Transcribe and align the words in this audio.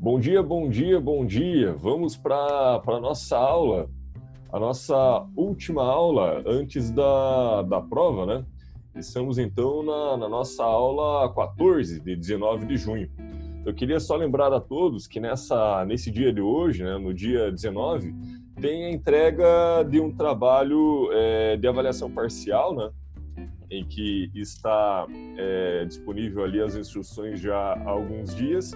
Bom 0.00 0.20
dia, 0.20 0.40
bom 0.40 0.68
dia, 0.68 1.00
bom 1.00 1.26
dia. 1.26 1.72
Vamos 1.72 2.16
para 2.16 2.80
a 2.86 3.00
nossa 3.00 3.36
aula, 3.36 3.90
a 4.52 4.60
nossa 4.60 5.26
última 5.34 5.82
aula 5.82 6.40
antes 6.46 6.92
da, 6.92 7.62
da 7.62 7.80
prova, 7.80 8.24
né? 8.24 8.46
Estamos 8.94 9.38
então 9.38 9.82
na, 9.82 10.16
na 10.16 10.28
nossa 10.28 10.62
aula 10.62 11.34
14, 11.34 11.98
de 11.98 12.14
19 12.14 12.66
de 12.66 12.76
junho. 12.76 13.10
Eu 13.66 13.74
queria 13.74 13.98
só 13.98 14.14
lembrar 14.14 14.52
a 14.52 14.60
todos 14.60 15.08
que 15.08 15.18
nessa, 15.18 15.84
nesse 15.84 16.12
dia 16.12 16.32
de 16.32 16.40
hoje, 16.40 16.84
né, 16.84 16.96
no 16.96 17.12
dia 17.12 17.50
19, 17.50 18.14
tem 18.60 18.84
a 18.84 18.90
entrega 18.92 19.82
de 19.82 19.98
um 20.00 20.14
trabalho 20.14 21.10
é, 21.12 21.56
de 21.56 21.66
avaliação 21.66 22.08
parcial, 22.08 22.72
né? 22.72 22.88
em 23.70 23.84
que 23.84 24.30
está 24.34 25.06
é, 25.36 25.84
disponível 25.84 26.44
ali 26.44 26.60
as 26.60 26.74
instruções 26.74 27.40
já 27.40 27.74
há 27.74 27.90
alguns 27.90 28.34
dias. 28.34 28.72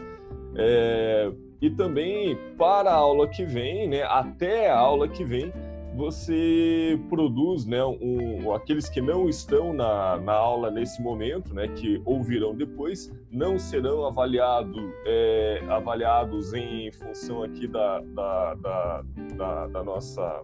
É, 0.56 1.32
e 1.60 1.70
também 1.70 2.36
para 2.58 2.90
a 2.90 2.94
aula 2.94 3.28
que 3.28 3.44
vem, 3.44 3.88
né, 3.88 4.02
até 4.02 4.70
a 4.70 4.78
aula 4.78 5.08
que 5.08 5.24
vem, 5.24 5.52
você 5.94 6.98
produz, 7.08 7.66
né, 7.66 7.84
um, 7.84 8.52
aqueles 8.54 8.88
que 8.88 9.00
não 9.00 9.28
estão 9.28 9.72
na, 9.72 10.16
na 10.18 10.32
aula 10.32 10.70
nesse 10.70 11.02
momento, 11.02 11.54
né, 11.54 11.68
que 11.68 12.00
ouvirão 12.04 12.54
depois, 12.54 13.12
não 13.30 13.58
serão 13.58 14.06
avaliado, 14.06 14.92
é, 15.06 15.62
avaliados 15.68 16.54
em 16.54 16.90
função 16.92 17.42
aqui 17.42 17.66
da, 17.66 18.00
da, 18.00 18.54
da, 18.54 19.04
da, 19.36 19.66
da 19.68 19.84
nossa, 19.84 20.42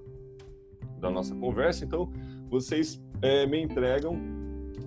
da 1.00 1.10
nossa 1.10 1.34
conversa. 1.34 1.84
Então, 1.84 2.12
vocês 2.50 3.02
é, 3.22 3.46
me 3.46 3.60
entregam 3.60 4.14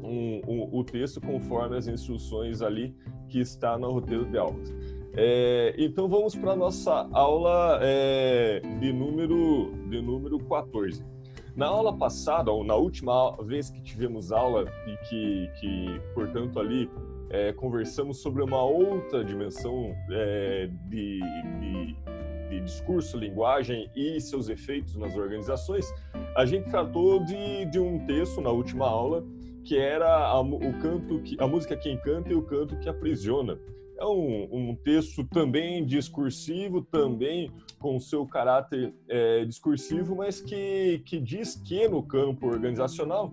um, 0.03 0.41
um, 0.47 0.69
o 0.72 0.83
texto 0.83 1.19
conforme 1.19 1.77
as 1.77 1.88
instruções 1.88 2.61
ali 2.61 2.95
que 3.27 3.39
está 3.39 3.77
no 3.77 3.91
roteiro 3.91 4.25
de 4.25 4.38
aulas. 4.38 4.73
É, 5.14 5.76
então 5.78 6.08
vamos 6.08 6.36
para 6.36 6.52
a 6.52 6.56
nossa 6.56 7.08
aula 7.12 7.80
é, 7.81 8.62
de, 8.80 8.94
número, 8.94 9.73
de 9.90 10.02
número 10.02 10.40
14. 10.40 11.03
Na 11.56 11.68
aula 11.68 11.98
passada, 11.98 12.50
ou 12.50 12.64
na 12.64 12.76
última 12.76 13.36
vez 13.44 13.70
que 13.70 13.81
tivemos 13.81 14.31
aula 14.31 14.72
e 14.88 14.98
que, 15.09 15.50
que 15.59 16.02
portanto, 16.14 16.59
ali 16.59 16.90
é, 17.30 17.52
conversamos 17.52 18.22
sobre 18.22 18.42
uma 18.42 18.64
outra 18.64 19.23
dimensão 19.23 19.94
é, 20.09 20.70
de, 20.88 21.20
de, 21.59 21.96
de, 22.50 22.62
discurso, 22.62 23.18
linguagem 23.18 23.90
e 23.94 24.20
seus 24.22 24.48
efeitos 24.48 24.96
nas 24.96 25.16
organizações, 25.16 25.94
a 26.38 26.46
gente 26.46 26.70
tratou 26.70 27.23
de, 27.25 27.66
de 27.66 27.80
um 27.80 28.06
texto 28.06 28.40
na 28.40 28.50
última 28.50 28.88
aula 28.88 29.25
que 29.64 29.78
era 29.78 30.08
a, 30.08 30.40
o 30.40 30.73
canto 30.81 31.20
que, 31.20 31.36
a 31.38 31.48
música 31.48 31.75
Quem 31.75 31.98
Canta 31.98 32.31
e 32.31 32.36
o 32.36 32.42
Canto 32.42 32.78
que 32.78 32.90
Aprisiona 32.90 33.59
é 34.02 34.05
um, 34.05 34.47
um 34.52 34.75
texto 34.75 35.23
também 35.23 35.85
discursivo, 35.85 36.81
também 36.81 37.52
com 37.80 37.99
seu 37.99 38.25
caráter 38.25 38.94
é, 39.07 39.45
discursivo, 39.45 40.16
mas 40.16 40.41
que, 40.41 41.03
que 41.05 41.19
diz 41.19 41.55
que 41.55 41.88
no 41.88 42.02
campo 42.02 42.47
organizacional 42.47 43.31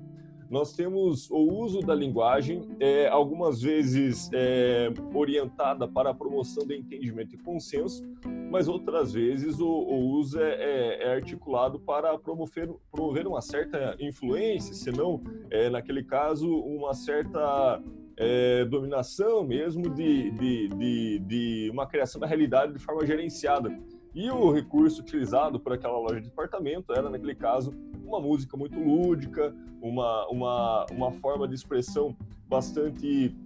nós 0.50 0.72
temos 0.72 1.30
o 1.30 1.36
uso 1.36 1.80
da 1.80 1.94
linguagem, 1.94 2.62
é, 2.80 3.06
algumas 3.08 3.60
vezes 3.60 4.30
é, 4.32 4.88
orientada 5.12 5.86
para 5.86 6.10
a 6.10 6.14
promoção 6.14 6.66
do 6.66 6.72
entendimento 6.72 7.34
e 7.34 7.38
consenso, 7.38 8.02
mas 8.50 8.66
outras 8.66 9.12
vezes 9.12 9.60
o, 9.60 9.68
o 9.68 10.10
uso 10.12 10.40
é, 10.40 10.54
é, 10.54 11.02
é 11.04 11.14
articulado 11.14 11.78
para 11.78 12.18
promover, 12.18 12.70
promover 12.90 13.26
uma 13.26 13.42
certa 13.42 13.94
influência, 14.00 14.72
se 14.72 14.90
não, 14.90 15.22
é, 15.50 15.68
naquele 15.68 16.02
caso, 16.02 16.50
uma 16.50 16.94
certa 16.94 17.82
é, 18.18 18.64
dominação 18.64 19.44
mesmo 19.44 19.88
de, 19.88 20.30
de, 20.32 20.68
de, 20.68 21.18
de, 21.20 21.70
uma 21.72 21.86
criação 21.86 22.20
da 22.20 22.26
realidade 22.26 22.72
de 22.72 22.78
forma 22.80 23.06
gerenciada. 23.06 23.78
E 24.14 24.28
o 24.30 24.50
recurso 24.50 25.00
utilizado 25.00 25.60
por 25.60 25.72
aquela 25.72 25.96
loja 25.98 26.20
de 26.20 26.28
departamento 26.28 26.92
era, 26.92 27.08
naquele 27.08 27.34
caso, 27.34 27.72
uma 28.04 28.20
música 28.20 28.56
muito 28.56 28.78
lúdica, 28.78 29.54
uma, 29.80 30.26
uma, 30.28 30.86
uma 30.90 31.12
forma 31.12 31.46
de 31.46 31.54
expressão 31.54 32.16
bastante 32.48 33.36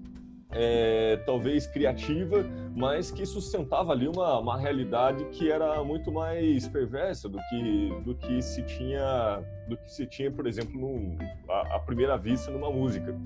é, 0.53 1.17
talvez 1.25 1.67
criativa, 1.67 2.45
mas 2.75 3.11
que 3.11 3.25
sustentava 3.25 3.93
ali 3.93 4.07
uma, 4.07 4.39
uma 4.39 4.59
realidade 4.59 5.25
que 5.27 5.51
era 5.51 5.83
muito 5.83 6.13
mais 6.13 6.69
perversa 6.69 7.29
do 7.29 7.39
que, 7.49 8.03
do 8.05 8.15
que 8.15 8.41
se 8.43 8.63
tinha 8.63 9.43
do 9.69 9.77
que 9.77 9.91
se 9.91 10.07
tinha, 10.07 10.31
por 10.31 10.47
exemplo, 10.47 10.79
num, 10.79 11.17
a, 11.49 11.77
a, 11.77 11.79
primeira 11.81 12.17
vista 12.19 12.51
numa 12.51 12.71
música. 12.71 13.17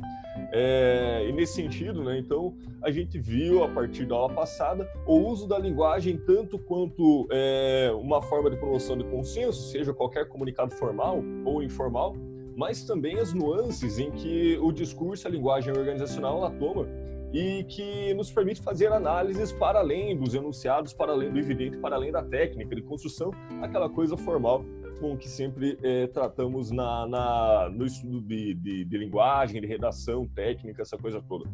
É, 0.52 1.26
e 1.28 1.32
nesse 1.32 1.54
sentido, 1.54 2.04
né, 2.04 2.18
então, 2.18 2.54
a 2.82 2.90
gente 2.90 3.18
viu 3.18 3.64
a 3.64 3.68
partir 3.68 4.06
da 4.06 4.14
aula 4.14 4.32
passada 4.32 4.88
o 5.06 5.16
uso 5.16 5.46
da 5.46 5.58
linguagem 5.58 6.16
tanto 6.16 6.58
quanto 6.58 7.26
é, 7.30 7.90
uma 7.98 8.22
forma 8.22 8.50
de 8.50 8.56
promoção 8.56 8.96
de 8.96 9.04
consenso, 9.04 9.70
seja 9.70 9.92
qualquer 9.92 10.28
comunicado 10.28 10.74
formal 10.74 11.22
ou 11.44 11.62
informal, 11.62 12.14
mas 12.56 12.84
também 12.84 13.18
as 13.18 13.34
nuances 13.34 13.98
em 13.98 14.10
que 14.10 14.58
o 14.62 14.72
discurso, 14.72 15.26
a 15.26 15.30
linguagem 15.30 15.72
organizacional, 15.76 16.38
ela 16.38 16.50
toma 16.50 16.86
e 17.32 17.64
que 17.64 18.14
nos 18.14 18.30
permite 18.30 18.62
fazer 18.62 18.90
análises 18.92 19.52
para 19.52 19.80
além 19.80 20.16
dos 20.16 20.34
enunciados, 20.34 20.94
para 20.94 21.12
além 21.12 21.30
do 21.30 21.38
evidente, 21.38 21.76
para 21.76 21.96
além 21.96 22.10
da 22.10 22.22
técnica 22.22 22.74
de 22.74 22.82
construção, 22.82 23.30
aquela 23.60 23.90
coisa 23.90 24.16
formal 24.16 24.64
com 25.00 25.16
que 25.16 25.28
sempre 25.28 25.78
é, 25.82 26.06
tratamos 26.06 26.70
na, 26.70 27.06
na, 27.06 27.70
no 27.70 27.84
estudo 27.86 28.20
de, 28.20 28.54
de, 28.54 28.84
de 28.84 28.98
linguagem, 28.98 29.60
de 29.60 29.66
redação, 29.66 30.26
técnica, 30.26 30.82
essa 30.82 30.96
coisa 30.96 31.22
toda. 31.22 31.50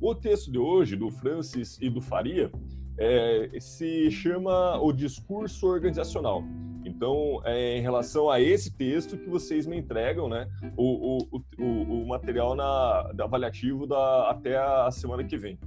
O 0.00 0.14
texto 0.14 0.50
de 0.50 0.58
hoje, 0.58 0.96
do 0.96 1.10
Francis 1.10 1.78
e 1.80 1.88
do 1.88 2.00
Faria, 2.00 2.50
é, 2.98 3.50
se 3.58 4.10
chama 4.10 4.78
O 4.80 4.92
Discurso 4.92 5.66
Organizacional. 5.66 6.42
Então, 6.84 7.40
é 7.44 7.78
em 7.78 7.80
relação 7.80 8.30
a 8.30 8.40
esse 8.40 8.76
texto 8.76 9.16
que 9.16 9.28
vocês 9.28 9.66
me 9.66 9.76
entregam, 9.78 10.28
né, 10.28 10.46
o, 10.76 11.18
o, 11.18 11.42
o, 11.58 12.02
o 12.02 12.06
material 12.06 12.54
na, 12.54 13.10
avaliativo 13.18 13.86
da, 13.86 14.30
até 14.30 14.58
a 14.58 14.90
semana 14.90 15.24
que 15.24 15.38
vem. 15.38 15.58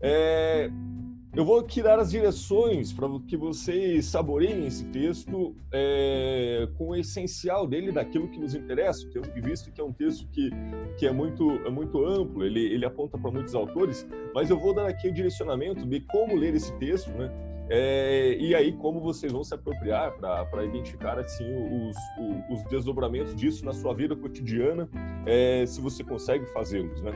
É, 0.00 0.70
eu 1.36 1.44
vou 1.44 1.62
dar 1.82 1.98
as 1.98 2.10
direções 2.10 2.94
para 2.94 3.06
que 3.28 3.36
vocês 3.36 4.06
saboreiem 4.06 4.66
esse 4.66 4.86
texto 4.86 5.54
é, 5.70 6.66
com 6.78 6.88
o 6.88 6.96
essencial 6.96 7.66
dele, 7.66 7.92
daquilo 7.92 8.26
que 8.26 8.40
nos 8.40 8.54
interessa, 8.54 9.06
tendo 9.12 9.30
visto 9.42 9.70
que 9.70 9.78
é 9.78 9.84
um 9.84 9.92
texto 9.92 10.26
que, 10.32 10.50
que 10.96 11.06
é, 11.06 11.12
muito, 11.12 11.50
é 11.66 11.68
muito 11.68 12.02
amplo, 12.06 12.42
ele, 12.42 12.60
ele 12.60 12.86
aponta 12.86 13.18
para 13.18 13.30
muitos 13.30 13.54
autores, 13.54 14.06
mas 14.34 14.48
eu 14.48 14.58
vou 14.58 14.74
dar 14.74 14.88
aqui 14.88 15.08
o 15.08 15.12
direcionamento 15.12 15.84
de 15.84 16.00
como 16.00 16.34
ler 16.34 16.54
esse 16.54 16.72
texto, 16.78 17.10
né? 17.10 17.30
É, 17.68 18.36
e 18.38 18.54
aí 18.54 18.72
como 18.72 19.00
vocês 19.00 19.32
vão 19.32 19.42
se 19.42 19.52
apropriar 19.52 20.12
para 20.12 20.64
identificar 20.64 21.18
assim 21.18 21.44
os, 21.44 21.96
os, 22.16 22.58
os, 22.60 22.70
desdobramentos 22.70 23.34
disso 23.34 23.64
na 23.64 23.72
sua 23.72 23.92
vida 23.92 24.14
cotidiana, 24.14 24.88
é, 25.26 25.66
se 25.66 25.80
você 25.80 26.02
consegue 26.02 26.46
fazê-los, 26.46 27.02
né? 27.02 27.10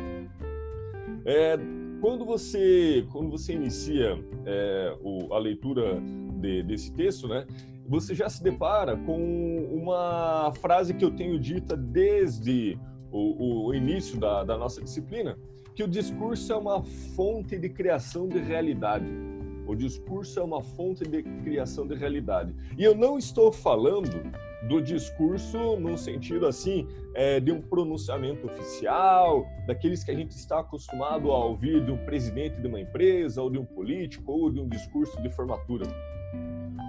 É, 1.24 1.56
quando 2.00 2.24
você 2.24 3.06
quando 3.12 3.30
você 3.30 3.52
inicia 3.52 4.18
é, 4.46 4.96
o, 5.02 5.32
a 5.34 5.38
leitura 5.38 6.00
de, 6.40 6.62
desse 6.62 6.92
texto, 6.92 7.28
né, 7.28 7.46
você 7.86 8.14
já 8.14 8.28
se 8.28 8.42
depara 8.42 8.96
com 8.96 9.68
uma 9.72 10.52
frase 10.60 10.94
que 10.94 11.04
eu 11.04 11.10
tenho 11.10 11.38
dita 11.38 11.76
desde 11.76 12.78
o, 13.12 13.66
o 13.66 13.74
início 13.74 14.18
da, 14.18 14.44
da 14.44 14.56
nossa 14.56 14.80
disciplina, 14.80 15.36
que 15.74 15.82
o 15.82 15.88
discurso 15.88 16.52
é 16.52 16.56
uma 16.56 16.82
fonte 16.82 17.58
de 17.58 17.68
criação 17.68 18.28
de 18.28 18.38
realidade. 18.38 19.06
O 19.66 19.74
discurso 19.74 20.38
é 20.38 20.42
uma 20.42 20.62
fonte 20.62 21.04
de 21.04 21.22
criação 21.22 21.86
de 21.86 21.94
realidade. 21.94 22.54
E 22.76 22.84
eu 22.84 22.94
não 22.94 23.18
estou 23.18 23.52
falando 23.52 24.10
do 24.68 24.80
discurso 24.80 25.76
no 25.76 25.96
sentido 25.96 26.46
assim 26.46 26.86
é, 27.14 27.40
de 27.40 27.50
um 27.50 27.60
pronunciamento 27.60 28.46
oficial, 28.46 29.46
daqueles 29.66 30.04
que 30.04 30.10
a 30.10 30.14
gente 30.14 30.32
está 30.32 30.60
acostumado 30.60 31.30
a 31.30 31.44
ouvir 31.44 31.84
de 31.84 31.90
um 31.90 31.96
presidente 32.04 32.60
de 32.60 32.66
uma 32.66 32.80
empresa 32.80 33.42
ou 33.42 33.50
de 33.50 33.58
um 33.58 33.64
político 33.64 34.32
ou 34.32 34.50
de 34.50 34.60
um 34.60 34.68
discurso 34.68 35.20
de 35.22 35.30
formatura. 35.30 35.86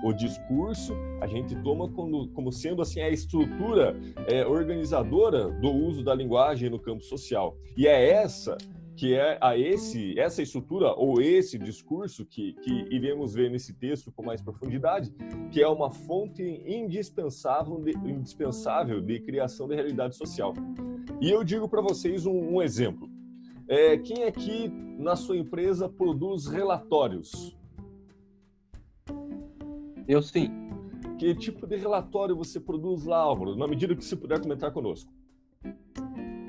O 0.03 0.13
discurso 0.13 0.95
a 1.21 1.27
gente 1.27 1.55
toma 1.63 1.87
como, 1.89 2.27
como 2.29 2.51
sendo 2.51 2.81
assim 2.81 3.01
a 3.01 3.09
estrutura 3.09 3.95
é, 4.27 4.45
organizadora 4.45 5.49
do 5.49 5.71
uso 5.71 6.03
da 6.03 6.13
linguagem 6.13 6.69
no 6.69 6.79
campo 6.79 7.03
social. 7.03 7.55
E 7.77 7.87
é 7.87 8.09
essa 8.09 8.57
que 9.01 9.15
é 9.15 9.35
a 9.41 9.57
esse 9.57 10.19
essa 10.19 10.43
estrutura 10.43 10.93
ou 10.93 11.19
esse 11.19 11.57
discurso 11.57 12.23
que, 12.23 12.53
que 12.61 12.71
iremos 12.91 13.33
ver 13.33 13.49
nesse 13.49 13.73
texto 13.73 14.11
com 14.11 14.21
mais 14.21 14.43
profundidade, 14.43 15.11
que 15.51 15.59
é 15.59 15.67
uma 15.67 15.89
fonte 15.89 16.43
indispensável 16.67 17.81
de, 17.81 17.97
indispensável 18.07 19.01
de 19.01 19.19
criação 19.21 19.67
de 19.67 19.73
realidade 19.73 20.15
social. 20.15 20.53
E 21.19 21.31
eu 21.31 21.43
digo 21.43 21.67
para 21.67 21.81
vocês 21.81 22.27
um, 22.27 22.53
um 22.57 22.61
exemplo. 22.61 23.09
É, 23.67 23.97
quem 23.97 24.23
aqui 24.25 24.67
na 24.99 25.15
sua 25.15 25.35
empresa 25.35 25.89
produz 25.89 26.45
relatórios? 26.45 27.57
Eu 30.07 30.21
sim. 30.21 30.51
Que 31.17 31.33
tipo 31.33 31.65
de 31.65 31.75
relatório 31.75 32.35
você 32.35 32.59
produz 32.59 33.05
lá, 33.05 33.17
Álvaro? 33.17 33.55
Na 33.55 33.67
medida 33.67 33.95
que 33.95 34.05
você 34.05 34.15
puder 34.15 34.39
comentar 34.39 34.71
conosco 34.71 35.11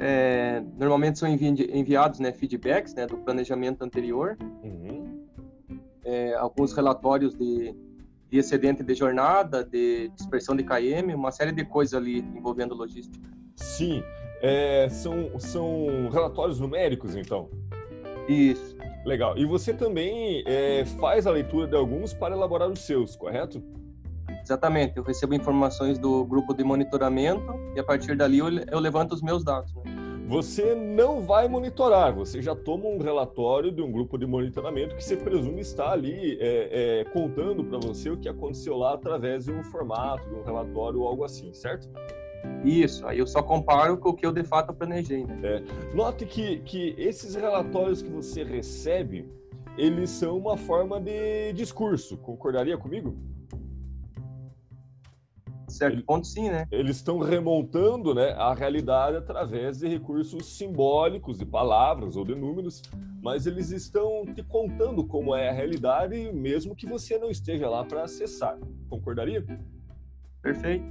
é, 0.05 0.61
normalmente 0.77 1.17
são 1.21 1.29
envi 1.29 1.47
enviados 1.73 2.19
né, 2.19 2.33
feedbacks 2.33 2.93
né, 2.93 3.07
do 3.07 3.17
planejamento 3.19 3.85
anterior. 3.85 4.37
Uhum. 4.65 5.23
É, 6.05 6.35
alguns 6.35 6.73
relatórios 6.73 7.37
de, 7.37 7.73
de 8.29 8.39
excedente 8.39 8.83
de 8.83 8.95
jornada, 8.95 9.63
de 9.63 10.09
dispersão 10.09 10.57
de 10.57 10.65
KM, 10.65 11.15
uma 11.15 11.31
série 11.31 11.53
de 11.53 11.65
coisas 11.65 11.95
ali 11.95 12.19
envolvendo 12.19 12.75
logística. 12.75 13.31
Sim, 13.55 14.03
é, 14.43 14.89
são, 14.91 15.39
são 15.39 16.11
relatórios 16.11 16.59
numéricos, 16.59 17.15
então? 17.15 17.49
Isso. 18.29 18.77
Legal. 19.05 19.39
E 19.39 19.45
você 19.45 19.73
também 19.73 20.43
é, 20.47 20.85
faz 21.01 21.29
a 21.29 21.31
leitura 21.31 21.69
de 21.69 21.77
alguns 21.77 22.13
para 22.13 22.35
elaborar 22.35 22.69
os 22.69 22.81
seus, 22.81 23.15
correto? 23.15 23.63
Exatamente. 24.43 24.97
Eu 24.97 25.05
recebo 25.05 25.35
informações 25.35 25.99
do 25.99 26.25
grupo 26.25 26.53
de 26.55 26.65
monitoramento 26.65 27.55
e 27.77 27.81
a 27.81 27.85
partir 27.85 28.17
dali 28.17 28.39
eu, 28.39 28.49
eu 28.49 28.81
levanto 28.81 29.13
os 29.13 29.23
meus 29.23 29.45
dados. 29.45 29.73
Né? 29.75 29.92
Você 30.27 30.75
não 30.75 31.21
vai 31.21 31.49
monitorar, 31.49 32.15
você 32.15 32.41
já 32.41 32.55
toma 32.55 32.87
um 32.87 32.99
relatório 32.99 33.73
de 33.73 33.83
um 33.83 33.91
grupo 33.91 34.17
de 34.17 34.25
monitoramento 34.25 34.95
que 34.95 35.05
você 35.05 35.17
presume 35.17 35.61
estar 35.61 35.91
ali 35.93 36.39
é, 36.41 37.01
é, 37.01 37.05
contando 37.05 37.65
para 37.65 37.79
você 37.79 38.09
o 38.09 38.17
que 38.17 38.29
aconteceu 38.29 38.77
lá 38.77 38.95
através 38.95 39.45
de 39.45 39.53
um 39.53 39.63
formato, 39.65 40.29
de 40.29 40.35
um 40.35 40.43
relatório 40.43 41.01
ou 41.01 41.09
algo 41.09 41.25
assim, 41.25 41.53
certo? 41.53 41.89
Isso, 42.65 43.07
aí 43.07 43.19
eu 43.19 43.27
só 43.27 43.43
comparo 43.43 43.99
com 43.99 44.11
o 44.11 44.15
que 44.15 44.25
eu 44.25 44.33
de 44.33 44.45
fato 44.45 44.73
planejei. 44.73 45.25
Né? 45.25 45.41
É. 45.43 45.95
Note 45.95 46.25
que, 46.25 46.59
que 46.61 46.95
esses 46.97 47.35
relatórios 47.35 48.01
que 48.01 48.11
você 48.11 48.43
recebe, 48.45 49.29
eles 49.77 50.11
são 50.11 50.39
uma 50.39 50.57
forma 50.57 51.01
de 51.01 51.53
discurso, 51.53 52.17
concordaria 52.17 52.79
comigo? 52.79 53.17
Certo 55.83 55.95
Ele, 55.95 56.03
ponto 56.03 56.27
sim, 56.27 56.49
né? 56.49 56.67
Eles 56.71 56.97
estão 56.97 57.19
remontando 57.19 58.15
né, 58.15 58.31
a 58.33 58.55
realidade 58.55 59.17
através 59.17 59.79
de 59.79 59.89
recursos 59.89 60.57
simbólicos, 60.57 61.39
de 61.39 61.45
palavras 61.45 62.17
ou 62.17 62.25
de 62.25 62.35
números, 62.35 62.83
mas 63.23 63.47
eles 63.47 63.71
estão 63.71 64.25
te 64.25 64.43
contando 64.43 65.05
como 65.05 65.35
é 65.35 65.49
a 65.49 65.53
realidade, 65.53 66.33
mesmo 66.33 66.75
que 66.75 66.87
você 66.87 67.19
não 67.19 67.31
esteja 67.31 67.69
lá 67.69 67.85
para 67.85 68.05
acessar. 68.05 68.59
Concordaria? 68.89 69.45
Perfeito. 70.41 70.85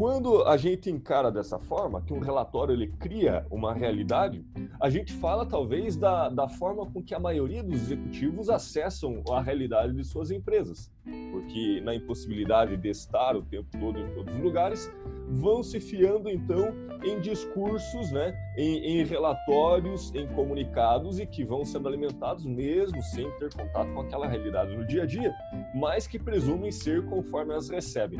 Quando 0.00 0.44
a 0.44 0.56
gente 0.56 0.90
encara 0.90 1.30
dessa 1.30 1.58
forma, 1.58 2.00
que 2.00 2.14
um 2.14 2.20
relatório 2.20 2.72
ele 2.72 2.86
cria 2.86 3.46
uma 3.50 3.74
realidade, 3.74 4.42
a 4.80 4.88
gente 4.88 5.12
fala 5.12 5.44
talvez 5.44 5.94
da, 5.94 6.30
da 6.30 6.48
forma 6.48 6.86
com 6.86 7.02
que 7.02 7.14
a 7.14 7.18
maioria 7.18 7.62
dos 7.62 7.82
executivos 7.82 8.48
acessam 8.48 9.22
a 9.30 9.42
realidade 9.42 9.92
de 9.92 10.02
suas 10.02 10.30
empresas. 10.30 10.90
Porque 11.30 11.82
na 11.82 11.94
impossibilidade 11.94 12.78
de 12.78 12.88
estar 12.88 13.36
o 13.36 13.42
tempo 13.42 13.68
todo 13.78 13.98
em 13.98 14.14
todos 14.14 14.34
os 14.34 14.40
lugares, 14.40 14.90
vão 15.28 15.62
se 15.62 15.78
fiando 15.78 16.30
então 16.30 16.72
em 17.04 17.20
discursos, 17.20 18.10
né, 18.10 18.34
em, 18.56 19.00
em 19.00 19.04
relatórios, 19.04 20.14
em 20.14 20.26
comunicados 20.28 21.20
e 21.20 21.26
que 21.26 21.44
vão 21.44 21.62
sendo 21.62 21.86
alimentados 21.86 22.46
mesmo 22.46 23.02
sem 23.02 23.30
ter 23.32 23.52
contato 23.52 23.92
com 23.92 24.00
aquela 24.00 24.26
realidade 24.26 24.74
no 24.74 24.86
dia 24.86 25.02
a 25.02 25.06
dia, 25.06 25.30
mas 25.74 26.06
que 26.06 26.18
presumem 26.18 26.72
ser 26.72 27.04
conforme 27.04 27.52
as 27.52 27.68
recebem. 27.68 28.18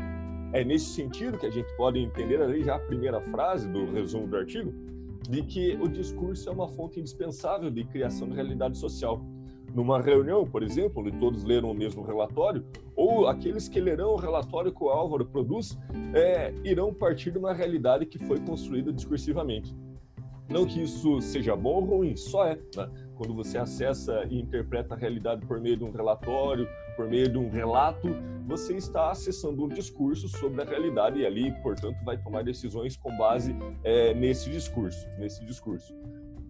É 0.53 0.65
nesse 0.65 0.85
sentido 0.85 1.37
que 1.37 1.45
a 1.45 1.49
gente 1.49 1.73
pode 1.77 1.97
entender 1.97 2.41
ali 2.41 2.63
já 2.63 2.75
a 2.75 2.79
primeira 2.79 3.21
frase 3.21 3.69
do 3.69 3.89
resumo 3.89 4.27
do 4.27 4.35
artigo, 4.35 4.73
de 5.29 5.43
que 5.43 5.77
o 5.81 5.87
discurso 5.87 6.49
é 6.49 6.51
uma 6.51 6.67
fonte 6.67 6.99
indispensável 6.99 7.69
de 7.69 7.85
criação 7.85 8.27
de 8.27 8.35
realidade 8.35 8.77
social. 8.77 9.23
Numa 9.73 10.01
reunião, 10.01 10.45
por 10.45 10.61
exemplo, 10.61 11.01
onde 11.01 11.17
todos 11.17 11.45
leram 11.45 11.71
o 11.71 11.73
mesmo 11.73 12.03
relatório, 12.03 12.65
ou 12.93 13.27
aqueles 13.27 13.69
que 13.69 13.79
lerão 13.79 14.09
o 14.11 14.17
relatório 14.17 14.73
que 14.73 14.83
o 14.83 14.89
Álvaro 14.89 15.25
produz, 15.25 15.77
é, 16.13 16.53
irão 16.65 16.93
partir 16.93 17.31
de 17.31 17.37
uma 17.37 17.53
realidade 17.53 18.05
que 18.05 18.19
foi 18.19 18.41
construída 18.41 18.91
discursivamente. 18.91 19.73
Não 20.49 20.65
que 20.65 20.83
isso 20.83 21.21
seja 21.21 21.55
bom 21.55 21.75
ou 21.75 21.85
ruim, 21.85 22.17
só 22.17 22.45
é. 22.45 22.59
Né? 22.75 22.89
Quando 23.15 23.33
você 23.33 23.57
acessa 23.57 24.25
e 24.29 24.41
interpreta 24.41 24.95
a 24.95 24.97
realidade 24.97 25.45
por 25.45 25.61
meio 25.61 25.77
de 25.77 25.85
um 25.85 25.91
relatório, 25.91 26.67
por 27.01 27.09
meio 27.09 27.27
de 27.27 27.37
um 27.39 27.49
relato, 27.49 28.15
você 28.45 28.75
está 28.75 29.09
acessando 29.09 29.65
um 29.65 29.67
discurso 29.67 30.27
sobre 30.27 30.61
a 30.61 30.65
realidade 30.65 31.19
e 31.19 31.25
ali, 31.25 31.51
portanto, 31.63 31.97
vai 32.05 32.15
tomar 32.15 32.43
decisões 32.43 32.95
com 32.95 33.17
base 33.17 33.55
é, 33.83 34.13
nesse 34.13 34.51
discurso, 34.51 35.07
nesse 35.17 35.43
discurso. 35.43 35.95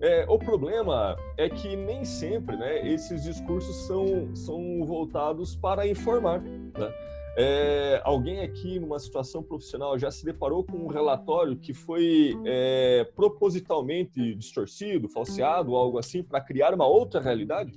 É, 0.02 0.26
o 0.28 0.38
problema 0.38 1.16
é 1.38 1.48
que 1.48 1.74
nem 1.78 2.04
sempre, 2.04 2.58
né, 2.58 2.86
esses 2.86 3.24
discursos 3.24 3.88
são, 3.88 4.36
são 4.36 4.84
voltados 4.84 5.56
para 5.56 5.88
informar, 5.88 6.42
né? 6.42 6.94
É, 7.38 8.02
alguém 8.04 8.42
aqui 8.42 8.78
numa 8.78 9.00
situação 9.00 9.42
profissional 9.42 9.98
já 9.98 10.12
se 10.12 10.26
deparou 10.26 10.66
com 10.66 10.76
um 10.76 10.88
relatório 10.88 11.56
que 11.56 11.74
foi 11.74 12.38
é, 12.44 13.10
propositalmente 13.16 14.36
distorcido, 14.36 15.08
falseado, 15.08 15.74
algo 15.78 15.98
assim, 15.98 16.22
para 16.22 16.42
criar 16.42 16.74
uma 16.74 16.86
outra 16.86 17.22
realidade? 17.22 17.72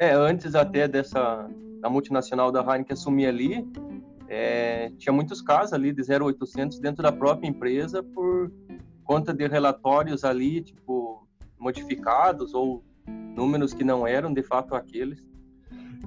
É, 0.00 0.14
antes 0.14 0.54
até 0.54 0.88
dessa 0.88 1.46
da 1.78 1.90
multinacional 1.90 2.50
da 2.50 2.60
Heineken 2.60 2.94
assumir 2.94 3.26
ali, 3.26 3.70
é, 4.28 4.90
tinha 4.96 5.12
muitos 5.12 5.42
casos 5.42 5.74
ali 5.74 5.92
de 5.92 6.02
0800 6.02 6.78
dentro 6.78 7.02
da 7.02 7.12
própria 7.12 7.46
empresa 7.46 8.02
por 8.02 8.50
conta 9.04 9.34
de 9.34 9.46
relatórios 9.46 10.24
ali, 10.24 10.62
tipo, 10.62 11.28
modificados 11.58 12.54
ou 12.54 12.82
números 13.06 13.74
que 13.74 13.84
não 13.84 14.06
eram 14.06 14.32
de 14.32 14.42
fato 14.42 14.74
aqueles. 14.74 15.22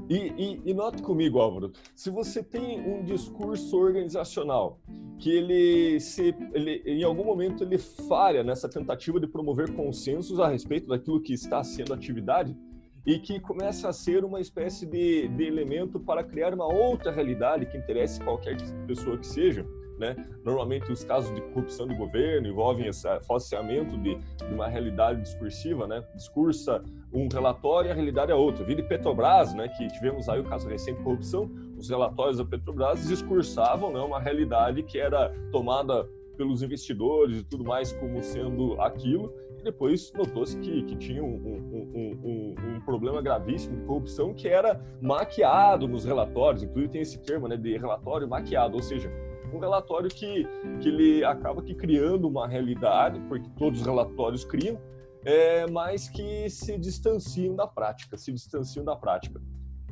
E, 0.09 0.15
e, 0.15 0.61
e, 0.65 0.73
note 0.73 1.03
comigo, 1.03 1.39
Álvaro, 1.39 1.71
se 1.95 2.09
você 2.09 2.41
tem 2.41 2.81
um 2.81 3.03
discurso 3.03 3.77
organizacional 3.77 4.79
que 5.19 5.29
ele, 5.29 5.99
se, 5.99 6.35
ele, 6.51 6.81
em 6.85 7.03
algum 7.03 7.23
momento 7.23 7.63
ele 7.63 7.77
falha 7.77 8.43
nessa 8.43 8.67
tentativa 8.67 9.19
de 9.19 9.27
promover 9.27 9.71
consensos 9.75 10.39
a 10.39 10.47
respeito 10.47 10.87
daquilo 10.87 11.21
que 11.21 11.33
está 11.33 11.63
sendo 11.63 11.93
atividade, 11.93 12.57
e 13.05 13.19
que 13.19 13.39
começa 13.39 13.89
a 13.89 13.93
ser 13.93 14.23
uma 14.23 14.39
espécie 14.39 14.85
de, 14.85 15.27
de 15.27 15.43
elemento 15.43 15.99
para 15.99 16.23
criar 16.23 16.53
uma 16.53 16.67
outra 16.67 17.11
realidade 17.11 17.65
que 17.65 17.77
interesse 17.77 18.19
qualquer 18.21 18.55
pessoa 18.87 19.17
que 19.17 19.27
seja. 19.27 19.65
Né? 19.99 20.15
Normalmente 20.43 20.91
os 20.91 21.03
casos 21.03 21.33
de 21.35 21.41
corrupção 21.41 21.87
do 21.87 21.95
governo 21.95 22.47
envolvem 22.47 22.87
esse 22.87 23.07
falseamento 23.21 23.97
de, 23.97 24.15
de, 24.15 24.53
uma 24.53 24.67
realidade 24.67 25.21
discursiva, 25.21 25.85
né? 25.85 26.03
Discursa 26.15 26.83
um 27.13 27.27
relatório 27.31 27.89
e 27.89 27.91
a 27.91 27.93
realidade 27.93 28.31
é 28.31 28.35
outra. 28.35 28.65
Vida 28.65 28.81
de 28.81 28.87
Petrobras, 28.87 29.53
né? 29.53 29.67
Que 29.67 29.87
tivemos 29.89 30.27
aí 30.27 30.39
o 30.39 30.43
caso 30.45 30.67
recente 30.67 30.97
de 30.97 31.03
corrupção, 31.03 31.49
os 31.77 31.89
relatórios 31.89 32.37
da 32.37 32.45
Petrobras 32.45 33.07
discursavam 33.07 33.93
né, 33.93 33.99
uma 33.99 34.19
realidade 34.19 34.81
que 34.81 34.97
era 34.97 35.29
tomada 35.51 36.09
pelos 36.35 36.63
investidores 36.63 37.41
e 37.41 37.43
tudo 37.43 37.63
mais 37.63 37.93
como 37.93 38.21
sendo 38.23 38.81
aquilo 38.81 39.31
depois 39.63 40.11
notou-se 40.13 40.57
que, 40.59 40.83
que 40.83 40.95
tinha 40.95 41.23
um, 41.23 41.35
um, 41.35 41.91
um, 42.23 42.55
um, 42.75 42.81
problema 42.81 43.21
gravíssimo 43.21 43.77
de 43.77 43.83
corrupção 43.85 44.33
que 44.33 44.47
era 44.47 44.79
maquiado 45.01 45.87
nos 45.87 46.05
relatórios, 46.05 46.63
inclusive 46.63 46.91
tem 46.91 47.01
esse 47.01 47.19
termo 47.19 47.47
né, 47.47 47.57
de 47.57 47.77
relatório 47.77 48.27
maquiado, 48.27 48.75
ou 48.75 48.81
seja, 48.81 49.11
um 49.53 49.59
relatório 49.59 50.09
que, 50.09 50.47
que 50.81 50.89
ele 50.89 51.23
acaba 51.23 51.61
que 51.61 51.73
criando 51.73 52.27
uma 52.27 52.47
realidade, 52.47 53.19
porque 53.27 53.49
todos 53.57 53.81
os 53.81 53.85
relatórios 53.85 54.43
criam, 54.43 54.79
é, 55.25 55.65
mas 55.69 56.09
que 56.09 56.49
se 56.49 56.77
distanciam 56.77 57.55
da 57.55 57.65
prática, 57.67 58.17
se 58.17 58.31
distanciam 58.31 58.83
da 58.83 58.95
prática. 58.95 59.41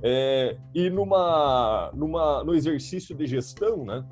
É, 0.03 0.57
e 0.73 0.89
numa, 0.89 1.91
numa, 1.93 2.43
no 2.43 2.55
exercício 2.55 3.15
de 3.15 3.27
gestão, 3.27 3.85
né, 3.85 4.03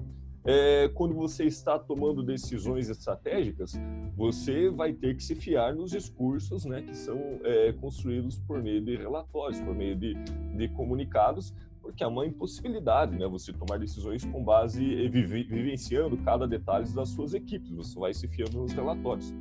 é, 0.46 0.90
quando 0.90 1.14
você 1.14 1.46
está 1.46 1.78
tomando 1.78 2.24
decisões 2.24 2.90
estratégicas, 2.90 3.74
você 4.16 4.70
vai 4.70 4.94
ter 4.94 5.16
que 5.16 5.24
se 5.24 5.36
fiar 5.36 5.76
nos 5.76 5.92
discursos 5.92 6.66
né, 6.66 6.82
que 6.82 6.96
são 6.96 7.40
é, 7.44 7.74
construídos 7.74 8.40
por 8.40 8.62
meio 8.62 8.82
de 8.82 8.96
relatórios, 8.96 9.60
por 9.60 9.76
meio 9.76 9.96
de, 9.96 10.14
de 10.56 10.68
comunicados, 10.70 11.54
porque 11.82 12.04
é 12.04 12.08
uma 12.08 12.26
impossibilidade 12.26 13.18
né, 13.18 13.28
você 13.28 13.52
tomar 13.52 13.80
decisões 13.80 14.24
com 14.26 14.44
base, 14.44 14.84
vive, 15.10 15.44
vivenciando 15.44 16.18
cada 16.18 16.48
detalhe 16.48 16.88
das 16.94 17.10
suas 17.10 17.34
equipes, 17.34 17.72
você 17.72 18.00
vai 18.00 18.14
se 18.14 18.28
fiando 18.28 18.60
nos 18.60 18.72
relatórios. 18.72 19.34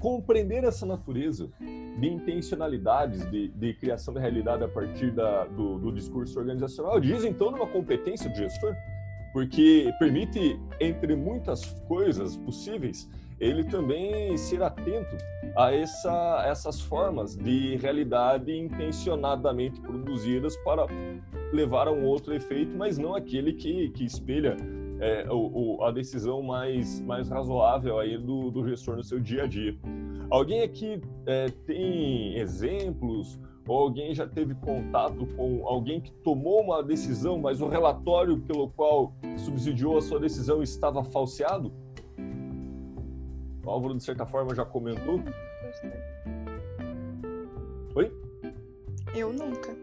Compreender 0.00 0.64
essa 0.64 0.84
natureza 0.84 1.48
de 1.58 2.08
intencionalidades 2.08 3.24
de, 3.30 3.48
de 3.48 3.74
criação 3.74 4.12
da 4.12 4.20
realidade 4.20 4.62
a 4.64 4.68
partir 4.68 5.12
da, 5.12 5.44
do, 5.44 5.78
do 5.78 5.92
discurso 5.92 6.38
organizacional 6.38 7.00
diz 7.00 7.24
então 7.24 7.50
numa 7.50 7.66
competência 7.66 8.28
do 8.28 8.36
gestor? 8.36 8.74
Porque 9.36 9.92
permite, 9.98 10.58
entre 10.80 11.14
muitas 11.14 11.62
coisas 11.86 12.38
possíveis, 12.38 13.06
ele 13.38 13.64
também 13.64 14.34
ser 14.38 14.62
atento 14.62 15.14
a 15.54 15.74
essa, 15.74 16.42
essas 16.46 16.80
formas 16.80 17.36
de 17.36 17.76
realidade 17.76 18.50
intencionadamente 18.50 19.78
produzidas 19.82 20.56
para 20.64 20.86
levar 21.52 21.86
a 21.86 21.92
um 21.92 22.06
outro 22.06 22.32
efeito, 22.32 22.74
mas 22.78 22.96
não 22.96 23.14
aquele 23.14 23.52
que, 23.52 23.90
que 23.90 24.06
espelha 24.06 24.56
é, 25.00 25.30
o, 25.30 25.76
o, 25.76 25.84
a 25.84 25.90
decisão 25.90 26.40
mais, 26.40 26.98
mais 27.02 27.28
razoável 27.28 27.98
aí 27.98 28.16
do, 28.16 28.50
do 28.50 28.66
gestor 28.66 28.96
no 28.96 29.04
seu 29.04 29.20
dia 29.20 29.42
a 29.42 29.46
dia. 29.46 29.76
Alguém 30.30 30.62
aqui 30.62 30.98
é, 31.26 31.50
tem 31.66 32.38
exemplos 32.38 33.38
ou 33.66 33.78
alguém 33.78 34.14
já 34.14 34.26
teve 34.26 34.54
contato 34.54 35.26
com 35.36 35.66
alguém 35.66 36.00
que 36.00 36.12
tomou 36.12 36.62
uma 36.62 36.82
decisão, 36.82 37.38
mas 37.38 37.60
o 37.60 37.68
relatório 37.68 38.38
pelo 38.38 38.70
qual 38.70 39.12
subsidiou 39.36 39.98
a 39.98 40.02
sua 40.02 40.20
decisão 40.20 40.62
estava 40.62 41.02
falseado? 41.02 41.72
O 43.64 43.70
Álvaro, 43.70 43.96
de 43.96 44.04
certa 44.04 44.24
forma, 44.24 44.54
já 44.54 44.64
comentou. 44.64 45.20
Oi? 47.96 48.12
Eu 49.14 49.32
nunca. 49.32 49.74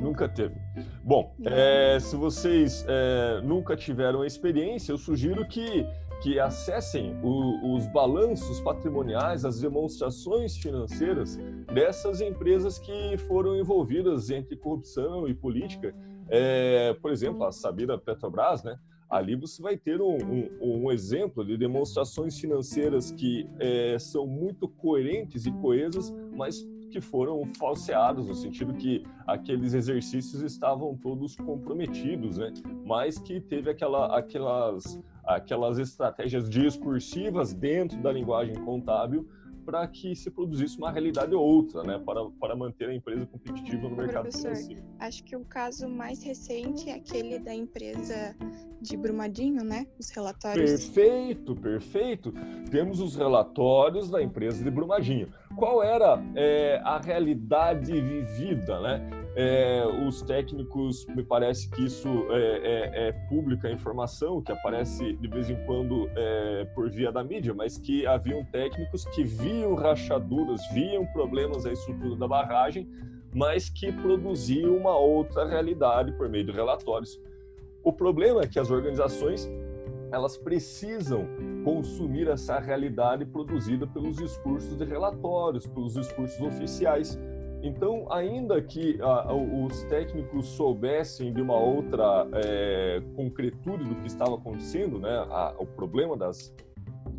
Nunca 0.00 0.28
teve. 0.28 0.54
Bom, 1.02 1.34
é, 1.44 1.98
se 2.00 2.16
vocês 2.16 2.84
é, 2.88 3.40
nunca 3.42 3.76
tiveram 3.76 4.22
a 4.22 4.26
experiência, 4.26 4.92
eu 4.92 4.98
sugiro 4.98 5.46
que, 5.46 5.86
que 6.22 6.38
acessem 6.40 7.16
o, 7.22 7.74
os 7.74 7.86
balanços 7.88 8.60
patrimoniais, 8.60 9.44
as 9.44 9.60
demonstrações 9.60 10.56
financeiras 10.56 11.38
dessas 11.72 12.20
empresas 12.20 12.78
que 12.78 13.16
foram 13.26 13.56
envolvidas 13.56 14.30
entre 14.30 14.56
corrupção 14.56 15.28
e 15.28 15.34
política. 15.34 15.94
É, 16.28 16.94
por 17.00 17.12
exemplo, 17.12 17.44
a 17.44 17.52
Sabira 17.52 17.98
Petrobras, 17.98 18.64
né? 18.64 18.78
Ali 19.08 19.36
você 19.36 19.62
vai 19.62 19.76
ter 19.76 20.00
um, 20.00 20.16
um, 20.16 20.84
um 20.84 20.90
exemplo 20.90 21.44
de 21.44 21.56
demonstrações 21.56 22.40
financeiras 22.40 23.12
que 23.12 23.48
é, 23.60 23.96
são 24.00 24.26
muito 24.26 24.66
coerentes 24.66 25.46
e 25.46 25.52
coesas, 25.52 26.12
mas 26.34 26.66
que 26.90 27.00
foram 27.00 27.42
falseados, 27.58 28.26
no 28.26 28.34
sentido 28.34 28.74
que 28.74 29.04
aqueles 29.26 29.74
exercícios 29.74 30.42
estavam 30.42 30.96
todos 30.96 31.36
comprometidos, 31.36 32.38
né? 32.38 32.52
mas 32.84 33.18
que 33.18 33.40
teve 33.40 33.70
aquela, 33.70 34.16
aquelas, 34.16 34.98
aquelas 35.26 35.78
estratégias 35.78 36.48
discursivas 36.48 37.52
dentro 37.52 38.00
da 38.02 38.12
linguagem 38.12 38.54
contábil 38.54 39.28
para 39.66 39.86
que 39.88 40.14
se 40.14 40.30
produzisse 40.30 40.78
uma 40.78 40.92
realidade 40.92 41.34
outra, 41.34 41.82
né, 41.82 41.98
para, 41.98 42.24
para 42.40 42.54
manter 42.54 42.88
a 42.88 42.94
empresa 42.94 43.26
competitiva 43.26 43.88
no 43.88 43.96
mercado 43.96 44.22
Professor, 44.22 44.54
financeiro. 44.54 44.84
Acho 45.00 45.24
que 45.24 45.34
o 45.34 45.44
caso 45.44 45.88
mais 45.88 46.22
recente 46.22 46.88
é 46.88 46.94
aquele 46.94 47.40
da 47.40 47.52
empresa 47.52 48.36
de 48.80 48.96
Brumadinho, 48.96 49.64
né? 49.64 49.84
Os 49.98 50.10
relatórios. 50.10 50.70
Perfeito, 50.70 51.56
perfeito. 51.56 52.32
Temos 52.70 53.00
os 53.00 53.16
relatórios 53.16 54.08
da 54.08 54.22
empresa 54.22 54.62
de 54.62 54.70
Brumadinho. 54.70 55.28
Qual 55.56 55.82
era 55.82 56.22
é, 56.36 56.80
a 56.84 56.98
realidade 56.98 57.92
vivida, 57.92 58.80
né? 58.80 59.25
É, 59.38 59.84
os 60.08 60.22
técnicos, 60.22 61.04
me 61.14 61.22
parece 61.22 61.68
que 61.70 61.84
isso 61.84 62.08
é, 62.30 62.38
é, 62.38 63.08
é, 63.08 63.12
pública 63.28 63.70
informação, 63.70 64.40
que 64.40 64.50
aparece 64.50 65.12
de 65.12 65.28
vez 65.28 65.50
em 65.50 65.56
quando 65.66 66.08
é, 66.16 66.64
por 66.74 66.88
via 66.88 67.12
da 67.12 67.22
mídia, 67.22 67.52
mas 67.52 67.76
que 67.76 68.06
haviam 68.06 68.42
técnicos 68.46 69.04
que 69.04 69.22
viam 69.22 69.74
rachaduras, 69.74 70.62
viam 70.72 71.04
problemas 71.08 71.64
da 71.64 71.72
estrutura 71.72 72.16
da 72.16 72.26
barragem, 72.26 72.88
mas 73.34 73.68
que 73.68 73.92
produziam 73.92 74.74
uma 74.74 74.96
outra 74.96 75.46
realidade 75.46 76.12
por 76.12 76.30
meio 76.30 76.46
de 76.46 76.52
relatórios. 76.52 77.20
O 77.84 77.92
problema 77.92 78.40
é 78.40 78.46
que 78.46 78.58
as 78.58 78.70
organizações 78.70 79.46
elas 80.10 80.38
precisam 80.38 81.28
consumir 81.62 82.26
essa 82.28 82.58
realidade 82.58 83.26
produzida 83.26 83.86
pelos 83.86 84.16
discursos 84.16 84.78
de 84.78 84.84
relatórios, 84.84 85.66
pelos 85.66 85.92
discursos 85.92 86.40
oficiais 86.40 87.18
então, 87.66 88.10
ainda 88.12 88.62
que 88.62 88.98
ah, 89.02 89.34
os 89.34 89.82
técnicos 89.84 90.46
soubessem 90.50 91.32
de 91.32 91.40
uma 91.40 91.56
outra 91.56 92.28
é, 92.32 93.02
concretude 93.16 93.84
do 93.84 93.96
que 93.96 94.06
estava 94.06 94.36
acontecendo, 94.36 95.00
né, 95.00 95.10
a, 95.30 95.54
o 95.58 95.66
problema 95.66 96.16
das, 96.16 96.54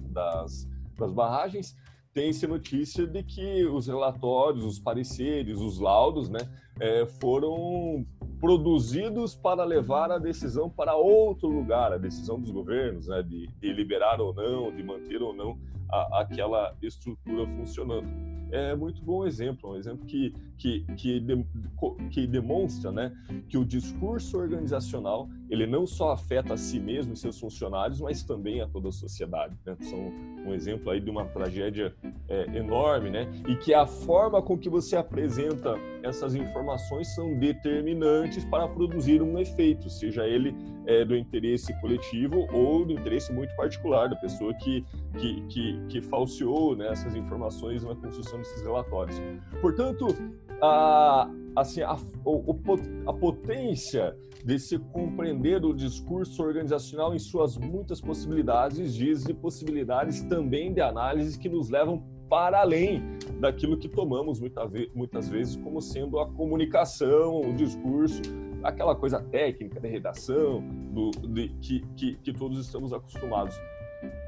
das, 0.09 0.67
das 0.97 1.11
barragens, 1.11 1.75
tem-se 2.13 2.47
notícia 2.47 3.05
de 3.05 3.21
que 3.23 3.65
os 3.65 3.87
relatórios, 3.87 4.63
os 4.63 4.79
pareceres, 4.79 5.59
os 5.59 5.79
laudos, 5.79 6.29
né, 6.29 6.39
é, 6.79 7.05
foram 7.05 8.05
produzidos 8.39 9.35
para 9.35 9.63
levar 9.63 10.11
a 10.11 10.17
decisão 10.17 10.69
para 10.69 10.95
outro 10.95 11.49
lugar, 11.49 11.91
a 11.91 11.97
decisão 11.97 12.39
dos 12.39 12.51
governos, 12.51 13.07
né, 13.07 13.21
de, 13.21 13.47
de 13.47 13.73
liberar 13.73 14.21
ou 14.21 14.33
não, 14.33 14.73
de 14.73 14.81
manter 14.81 15.21
ou 15.21 15.33
não 15.33 15.59
a, 15.91 16.21
aquela 16.21 16.73
estrutura 16.81 17.45
funcionando 17.55 18.36
é 18.51 18.75
muito 18.75 19.03
bom 19.03 19.25
exemplo, 19.25 19.71
um 19.71 19.75
exemplo 19.77 20.05
que, 20.05 20.35
que, 20.57 20.85
que, 20.95 21.19
de, 21.19 21.45
que 22.09 22.27
demonstra 22.27 22.91
né, 22.91 23.11
que 23.47 23.57
o 23.57 23.65
discurso 23.65 24.37
organizacional 24.37 25.29
ele 25.49 25.65
não 25.65 25.85
só 25.87 26.11
afeta 26.11 26.53
a 26.53 26.57
si 26.57 26.79
mesmo 26.79 27.13
e 27.13 27.17
seus 27.17 27.39
funcionários, 27.39 28.01
mas 28.01 28.23
também 28.23 28.61
a 28.61 28.67
toda 28.67 28.89
a 28.89 28.91
sociedade. 28.91 29.55
Né? 29.65 29.77
São 29.81 30.11
um 30.45 30.53
exemplo 30.53 30.89
aí 30.89 30.99
de 30.99 31.09
uma 31.09 31.25
tragédia 31.25 31.93
é, 32.27 32.57
enorme, 32.57 33.09
né? 33.09 33.27
E 33.47 33.55
que 33.55 33.73
a 33.73 33.85
forma 33.85 34.41
com 34.41 34.57
que 34.57 34.69
você 34.69 34.95
apresenta 34.95 35.75
essas 36.03 36.35
informações 36.35 37.13
são 37.15 37.37
determinantes 37.37 38.43
para 38.45 38.67
produzir 38.67 39.21
um 39.21 39.37
efeito, 39.39 39.89
seja 39.89 40.27
ele 40.27 40.55
é, 40.85 41.03
do 41.03 41.15
interesse 41.15 41.73
coletivo 41.81 42.47
ou 42.51 42.85
do 42.85 42.93
interesse 42.93 43.31
muito 43.33 43.55
particular 43.55 44.09
da 44.09 44.15
pessoa 44.15 44.53
que, 44.53 44.85
que, 45.19 45.41
que, 45.47 45.79
que 45.89 46.01
falseou 46.01 46.75
né, 46.75 46.87
essas 46.89 47.15
informações 47.15 47.83
na 47.83 47.95
construção 47.95 48.39
desses 48.39 48.61
relatórios. 48.61 49.21
Portanto, 49.61 50.07
a, 50.61 51.29
assim, 51.55 51.81
a, 51.81 51.97
o, 52.25 52.55
a 53.05 53.13
potência 53.13 54.15
de 54.43 54.59
se 54.59 54.77
compreender 54.77 55.63
o 55.65 55.73
discurso 55.73 56.41
organizacional 56.43 57.13
em 57.13 57.19
suas 57.19 57.57
muitas 57.57 57.99
possibilidades 57.99 58.93
diz 58.93 59.23
de 59.23 59.33
possibilidades 59.33 60.21
também 60.23 60.73
de 60.73 60.81
análise 60.81 61.37
que 61.37 61.49
nos 61.49 61.69
levam 61.69 62.03
para 62.29 62.61
além 62.61 63.01
daquilo 63.39 63.77
que 63.77 63.87
tomamos 63.87 64.39
muitas 64.39 65.29
vezes 65.29 65.55
como 65.57 65.81
sendo 65.81 66.19
a 66.19 66.27
comunicação, 66.27 67.41
o 67.41 67.53
discurso, 67.53 68.21
aquela 68.63 68.95
coisa 68.95 69.21
técnica 69.21 69.79
de 69.79 69.87
redação, 69.87 70.61
do, 70.91 71.11
de, 71.11 71.49
que, 71.61 71.81
que, 71.95 72.15
que 72.15 72.33
todos 72.33 72.59
estamos 72.59 72.91
acostumados. 72.91 73.55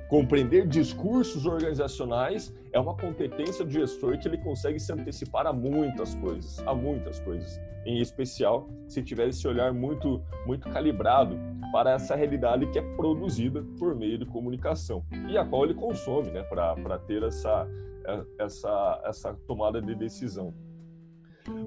Compreender 0.10 0.68
discursos 0.68 1.46
organizacionais 1.46 2.52
é 2.74 2.80
uma 2.80 2.98
competência 2.98 3.64
do 3.64 3.70
gestor 3.70 4.18
que 4.18 4.28
ele 4.28 4.40
consegue 4.40 4.80
se 4.80 4.92
antecipar 4.92 5.46
a 5.46 5.54
muitas 5.54 6.16
coisas, 6.16 6.60
a 6.66 6.74
muitas 6.74 7.20
coisas. 7.20 7.62
Em 7.86 8.00
especial, 8.00 8.68
se 8.88 9.04
tiver 9.04 9.28
esse 9.28 9.48
olhar 9.48 9.72
muito, 9.72 10.20
muito 10.48 10.68
calibrado 10.72 11.38
para 11.72 11.92
essa 11.92 12.16
realidade 12.16 12.66
que 12.72 12.80
é 12.80 12.96
produzida 12.96 13.64
por 13.78 13.96
meio 13.96 14.18
de 14.18 14.26
comunicação 14.26 15.06
e 15.30 15.38
a 15.38 15.46
qual 15.46 15.64
ele 15.64 15.76
consome, 15.76 16.32
né, 16.32 16.42
para 16.42 16.98
ter 16.98 17.22
essa, 17.22 17.68
essa, 18.40 19.02
essa 19.06 19.34
tomada 19.46 19.80
de 19.80 19.94
decisão. 19.94 20.52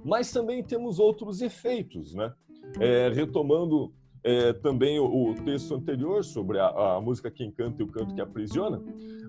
Mas 0.05 0.33
também 0.33 0.65
temos 0.65 0.99
outros 0.99 1.41
efeitos, 1.43 2.13
né? 2.13 2.33
É, 2.81 3.09
retomando 3.09 3.93
é, 4.25 4.53
também 4.53 4.99
o, 4.99 5.31
o, 5.31 5.35
texto 5.35 5.75
anterior 5.75 6.25
sobre 6.25 6.59
a, 6.59 6.67
a, 6.67 7.01
música 7.01 7.31
Quem 7.31 7.51
Canta 7.51 7.83
e 7.83 7.85
o 7.85 7.89
Canto 7.89 8.15
que 8.15 8.21
Aprisiona, 8.21 8.83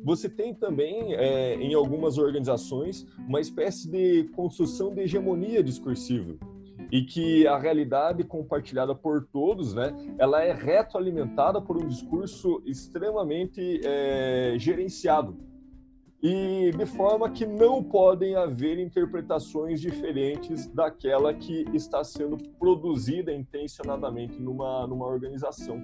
você 0.04 0.30
tem 0.30 0.54
também, 0.54 1.16
é, 1.16 1.56
em 1.56 1.74
algumas 1.74 2.18
organizações, 2.18 3.06
uma 3.28 3.40
espécie 3.40 3.90
de 3.90 4.26
construção 4.36 4.94
de 4.94 5.02
hegemonia 5.02 5.64
discursiva 5.64 6.36
e 6.92 7.02
que 7.02 7.48
a 7.48 7.58
realidade 7.58 8.24
compartilhada 8.24 8.94
por 8.94 9.26
todos, 9.26 9.74
né, 9.74 9.92
ela 10.20 10.44
é 10.44 10.54
retroalimentada 10.54 11.60
por 11.60 11.78
um 11.78 11.88
discurso 11.88 12.62
extremamente 12.66 13.82
é, 13.84 14.56
gerenciado 14.58 15.36
e 16.24 16.72
de 16.72 16.86
forma 16.86 17.30
que 17.30 17.46
não 17.46 17.84
podem 17.84 18.34
haver 18.34 18.80
interpretações 18.80 19.82
diferentes 19.82 20.66
daquela 20.68 21.34
que 21.34 21.66
está 21.74 22.02
sendo 22.02 22.38
produzida 22.58 23.34
intencionadamente 23.34 24.42
numa, 24.42 24.88
numa 24.88 25.06
organização. 25.06 25.84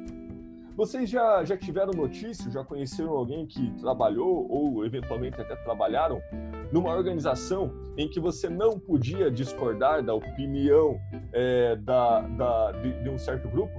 Vocês 0.77 1.09
já, 1.09 1.43
já 1.43 1.57
tiveram 1.57 1.91
notícia, 1.91 2.49
já 2.49 2.63
conheceram 2.63 3.09
alguém 3.09 3.45
que 3.45 3.69
trabalhou 3.81 4.49
ou 4.49 4.85
eventualmente 4.85 5.41
até 5.41 5.53
trabalharam 5.57 6.21
numa 6.71 6.95
organização 6.95 7.73
em 7.97 8.07
que 8.07 8.17
você 8.17 8.47
não 8.47 8.79
podia 8.79 9.29
discordar 9.29 10.01
da 10.01 10.13
opinião 10.13 10.97
é, 11.33 11.75
da, 11.75 12.21
da, 12.21 12.71
de, 12.71 13.03
de 13.03 13.09
um 13.09 13.17
certo 13.17 13.49
grupo? 13.49 13.77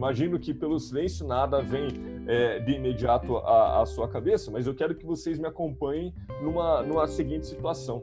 Imagino 0.00 0.38
que 0.38 0.54
pelo 0.54 0.80
silêncio 0.80 1.26
nada 1.26 1.60
vem 1.60 1.88
é, 2.26 2.58
de 2.58 2.72
imediato 2.72 3.36
à, 3.36 3.82
à, 3.82 3.84
sua 3.84 4.08
cabeça, 4.08 4.50
mas 4.50 4.66
eu 4.66 4.74
quero 4.74 4.94
que 4.94 5.04
vocês 5.04 5.38
me 5.38 5.46
acompanhem 5.46 6.14
numa, 6.42 6.82
numa 6.82 7.06
seguinte 7.06 7.46
situação. 7.46 8.02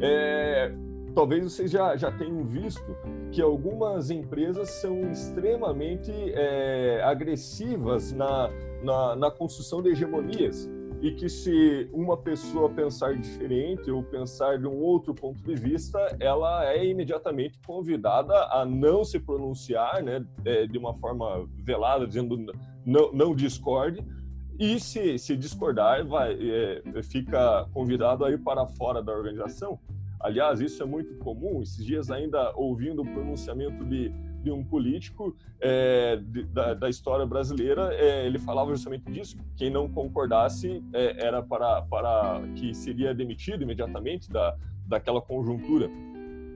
É, 0.00 0.72
talvez 1.12 1.42
vocês 1.42 1.72
já, 1.72 1.96
já 1.96 2.12
tenham 2.12 2.44
visto 2.44 2.96
que 3.32 3.42
algumas 3.42 4.10
empresas 4.10 4.70
são 4.70 5.10
extremamente 5.10 6.12
é, 6.12 7.02
agressivas 7.02 8.12
na, 8.12 8.48
na, 8.84 9.16
na 9.16 9.28
construção 9.28 9.82
de 9.82 9.88
hegemonias 9.88 10.70
e 11.00 11.12
que 11.12 11.28
se 11.28 11.88
uma 11.92 12.16
pessoa 12.16 12.70
pensar 12.70 13.14
diferente 13.14 13.90
ou 13.90 14.02
pensar 14.02 14.58
de 14.58 14.66
um 14.66 14.80
outro 14.80 15.14
ponto 15.14 15.42
de 15.42 15.54
vista, 15.54 15.98
ela 16.18 16.64
é 16.72 16.86
imediatamente 16.86 17.58
convidada 17.66 18.34
a 18.50 18.64
não 18.64 19.04
se 19.04 19.18
pronunciar, 19.18 20.02
né, 20.02 20.24
é, 20.44 20.66
de 20.66 20.78
uma 20.78 20.94
forma 20.94 21.46
velada, 21.62 22.06
dizendo 22.06 22.36
não, 22.84 23.12
não 23.12 23.34
discorde, 23.34 24.04
e 24.58 24.80
se, 24.80 25.18
se 25.18 25.36
discordar, 25.36 26.06
vai, 26.06 26.32
é, 26.32 27.02
fica 27.02 27.68
convidado 27.74 28.24
a 28.24 28.30
ir 28.30 28.38
para 28.42 28.66
fora 28.66 29.02
da 29.02 29.12
organização. 29.12 29.78
Aliás, 30.18 30.60
isso 30.60 30.82
é 30.82 30.86
muito 30.86 31.14
comum. 31.18 31.62
Esses 31.62 31.84
dias 31.84 32.10
ainda 32.10 32.52
ouvindo 32.56 33.02
o 33.02 33.04
pronunciamento 33.04 33.84
de 33.84 34.10
de 34.46 34.52
um 34.52 34.62
político 34.62 35.36
é, 35.60 36.16
de, 36.16 36.44
da, 36.44 36.72
da, 36.72 36.88
história 36.88 37.26
brasileira, 37.26 37.92
é, 37.92 38.24
ele 38.24 38.38
falava 38.38 38.70
justamente 38.70 39.10
disso. 39.10 39.36
Quem 39.56 39.70
não 39.70 39.88
concordasse 39.88 40.84
é, 40.92 41.26
era 41.26 41.42
para, 41.42 41.82
para 41.82 42.42
que 42.54 42.72
seria 42.72 43.12
demitido 43.12 43.62
imediatamente 43.64 44.30
da, 44.30 44.56
daquela 44.86 45.20
conjuntura. 45.20 45.90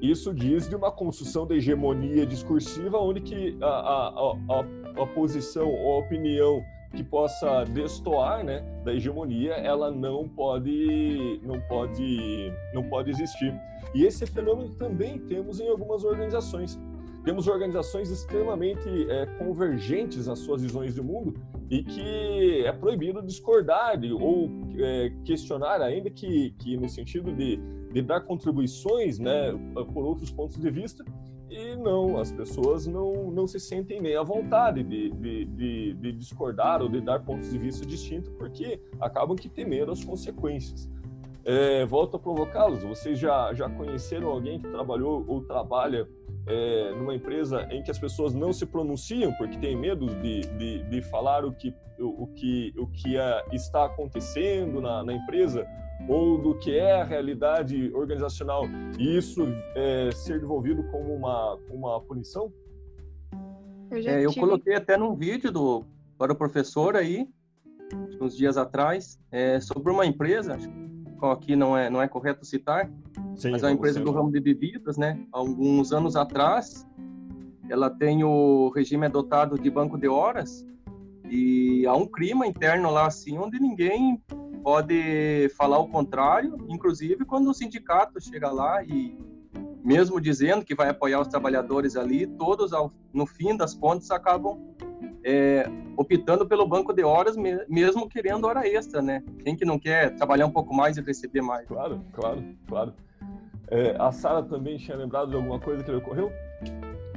Isso 0.00 0.32
diz 0.32 0.68
de 0.68 0.76
uma 0.76 0.92
construção 0.92 1.46
da 1.46 1.56
hegemonia 1.56 2.24
discursiva, 2.24 2.96
onde 2.98 3.20
que 3.20 3.58
a, 3.60 3.66
a, 3.66 4.08
a, 4.08 5.02
a 5.02 5.06
posição 5.08 5.68
ou 5.68 5.96
a 5.96 5.98
opinião 5.98 6.62
que 6.94 7.02
possa 7.02 7.64
destoar 7.64 8.44
né, 8.44 8.60
da 8.84 8.94
hegemonia, 8.94 9.54
ela 9.54 9.90
não 9.90 10.28
pode, 10.28 11.40
não 11.42 11.60
pode, 11.62 12.52
não 12.72 12.82
pode 12.88 13.10
existir. 13.10 13.52
E 13.94 14.04
esse 14.04 14.26
fenômeno 14.26 14.70
também 14.70 15.18
temos 15.18 15.60
em 15.60 15.68
algumas 15.68 16.04
organizações. 16.04 16.78
Temos 17.24 17.46
organizações 17.46 18.10
extremamente 18.10 18.88
é, 19.10 19.26
convergentes 19.38 20.26
nas 20.26 20.38
suas 20.38 20.62
visões 20.62 20.94
de 20.94 21.02
mundo 21.02 21.34
e 21.68 21.82
que 21.82 22.64
é 22.64 22.72
proibido 22.72 23.22
discordar 23.22 23.98
de, 23.98 24.12
ou 24.12 24.50
é, 24.78 25.12
questionar, 25.24 25.82
ainda 25.82 26.10
que, 26.10 26.52
que 26.58 26.76
no 26.76 26.88
sentido 26.88 27.30
de, 27.32 27.58
de 27.92 28.02
dar 28.02 28.22
contribuições 28.22 29.18
né, 29.18 29.52
por 29.92 30.04
outros 30.04 30.30
pontos 30.30 30.56
de 30.56 30.70
vista, 30.70 31.04
e 31.50 31.74
não, 31.76 32.16
as 32.16 32.30
pessoas 32.30 32.86
não, 32.86 33.30
não 33.30 33.46
se 33.46 33.58
sentem 33.58 34.00
nem 34.00 34.16
à 34.16 34.22
vontade 34.22 34.84
de, 34.84 35.10
de, 35.10 35.44
de, 35.44 35.94
de 35.94 36.12
discordar 36.12 36.80
ou 36.80 36.88
de 36.88 37.00
dar 37.00 37.24
pontos 37.24 37.50
de 37.50 37.58
vista 37.58 37.84
distintos, 37.84 38.30
porque 38.38 38.80
acabam 39.00 39.36
que 39.36 39.48
temendo 39.48 39.90
as 39.90 40.02
consequências. 40.04 40.88
É, 41.50 41.84
volto 41.84 42.16
a 42.16 42.20
provocá-los. 42.20 42.84
Vocês 42.84 43.18
já, 43.18 43.52
já 43.52 43.68
conheceram 43.68 44.28
alguém 44.28 44.60
que 44.60 44.68
trabalhou 44.68 45.24
ou 45.26 45.42
trabalha 45.42 46.08
é, 46.46 46.94
numa 46.94 47.12
empresa 47.12 47.66
em 47.72 47.82
que 47.82 47.90
as 47.90 47.98
pessoas 47.98 48.32
não 48.32 48.52
se 48.52 48.64
pronunciam 48.64 49.32
porque 49.32 49.58
têm 49.58 49.74
medo 49.74 50.06
de, 50.06 50.42
de, 50.42 50.84
de 50.84 51.02
falar 51.02 51.44
o 51.44 51.52
que, 51.52 51.74
o, 51.98 52.22
o 52.22 52.26
que, 52.28 52.72
o 52.78 52.86
que 52.86 53.16
é, 53.16 53.44
está 53.50 53.86
acontecendo 53.86 54.80
na, 54.80 55.02
na 55.02 55.12
empresa 55.12 55.66
ou 56.08 56.38
do 56.38 56.56
que 56.56 56.78
é 56.78 57.00
a 57.00 57.04
realidade 57.04 57.90
organizacional 57.94 58.64
e 58.96 59.16
isso 59.16 59.44
é, 59.74 60.10
ser 60.12 60.38
devolvido 60.38 60.84
como 60.84 61.12
uma, 61.12 61.58
uma 61.68 62.00
punição? 62.00 62.52
Eu, 63.90 63.98
é, 63.98 64.24
eu 64.24 64.32
coloquei 64.34 64.76
até 64.76 64.96
num 64.96 65.16
vídeo 65.16 65.50
do, 65.50 65.84
para 66.16 66.32
o 66.32 66.36
professor 66.36 66.94
aí, 66.94 67.28
uns 68.20 68.36
dias 68.36 68.56
atrás, 68.56 69.18
é, 69.32 69.58
sobre 69.58 69.92
uma 69.92 70.06
empresa, 70.06 70.54
acho 70.54 70.68
que 70.68 70.79
aqui 71.26 71.56
não 71.56 71.76
é, 71.76 71.90
não 71.90 72.00
é 72.00 72.08
correto 72.08 72.44
citar, 72.44 72.90
Sim, 73.36 73.50
mas 73.50 73.62
é 73.62 73.66
uma 73.66 73.72
empresa 73.72 74.00
do 74.00 74.10
ramo 74.10 74.30
de 74.30 74.40
bebidas, 74.40 74.96
né? 74.96 75.20
Alguns 75.32 75.92
anos 75.92 76.16
atrás, 76.16 76.86
ela 77.68 77.90
tem 77.90 78.24
o 78.24 78.70
regime 78.74 79.06
adotado 79.06 79.58
de 79.58 79.70
banco 79.70 79.98
de 79.98 80.08
horas 80.08 80.66
e 81.28 81.86
há 81.86 81.94
um 81.94 82.06
clima 82.06 82.46
interno 82.46 82.90
lá, 82.90 83.06
assim, 83.06 83.38
onde 83.38 83.60
ninguém 83.60 84.20
pode 84.62 85.48
falar 85.56 85.78
o 85.78 85.88
contrário, 85.88 86.56
inclusive 86.68 87.24
quando 87.24 87.48
o 87.48 87.54
sindicato 87.54 88.20
chega 88.20 88.50
lá 88.50 88.82
e 88.84 89.16
mesmo 89.82 90.20
dizendo 90.20 90.64
que 90.64 90.74
vai 90.74 90.88
apoiar 90.88 91.20
os 91.20 91.28
trabalhadores 91.28 91.96
ali, 91.96 92.26
todos 92.26 92.72
ao, 92.72 92.92
no 93.12 93.26
fim 93.26 93.56
das 93.56 93.74
contas 93.74 94.10
acabam 94.10 94.58
é, 95.24 95.64
optando 95.96 96.46
pelo 96.46 96.66
banco 96.66 96.92
de 96.92 97.02
horas, 97.02 97.36
mesmo 97.68 98.08
querendo 98.08 98.46
hora 98.46 98.66
extra, 98.66 99.02
né? 99.02 99.22
Quem 99.44 99.56
que 99.56 99.64
não 99.64 99.78
quer 99.78 100.14
trabalhar 100.14 100.46
um 100.46 100.50
pouco 100.50 100.74
mais 100.74 100.96
e 100.96 101.02
receber 101.02 101.42
mais? 101.42 101.66
Claro, 101.66 102.04
claro, 102.12 102.44
claro. 102.66 102.94
É, 103.70 103.94
a 103.98 104.10
Sara 104.10 104.42
também 104.42 104.76
tinha 104.76 104.96
lembrado 104.96 105.30
de 105.30 105.36
alguma 105.36 105.60
coisa 105.60 105.84
que 105.84 105.90
lhe 105.90 105.96
ocorreu? 105.98 106.32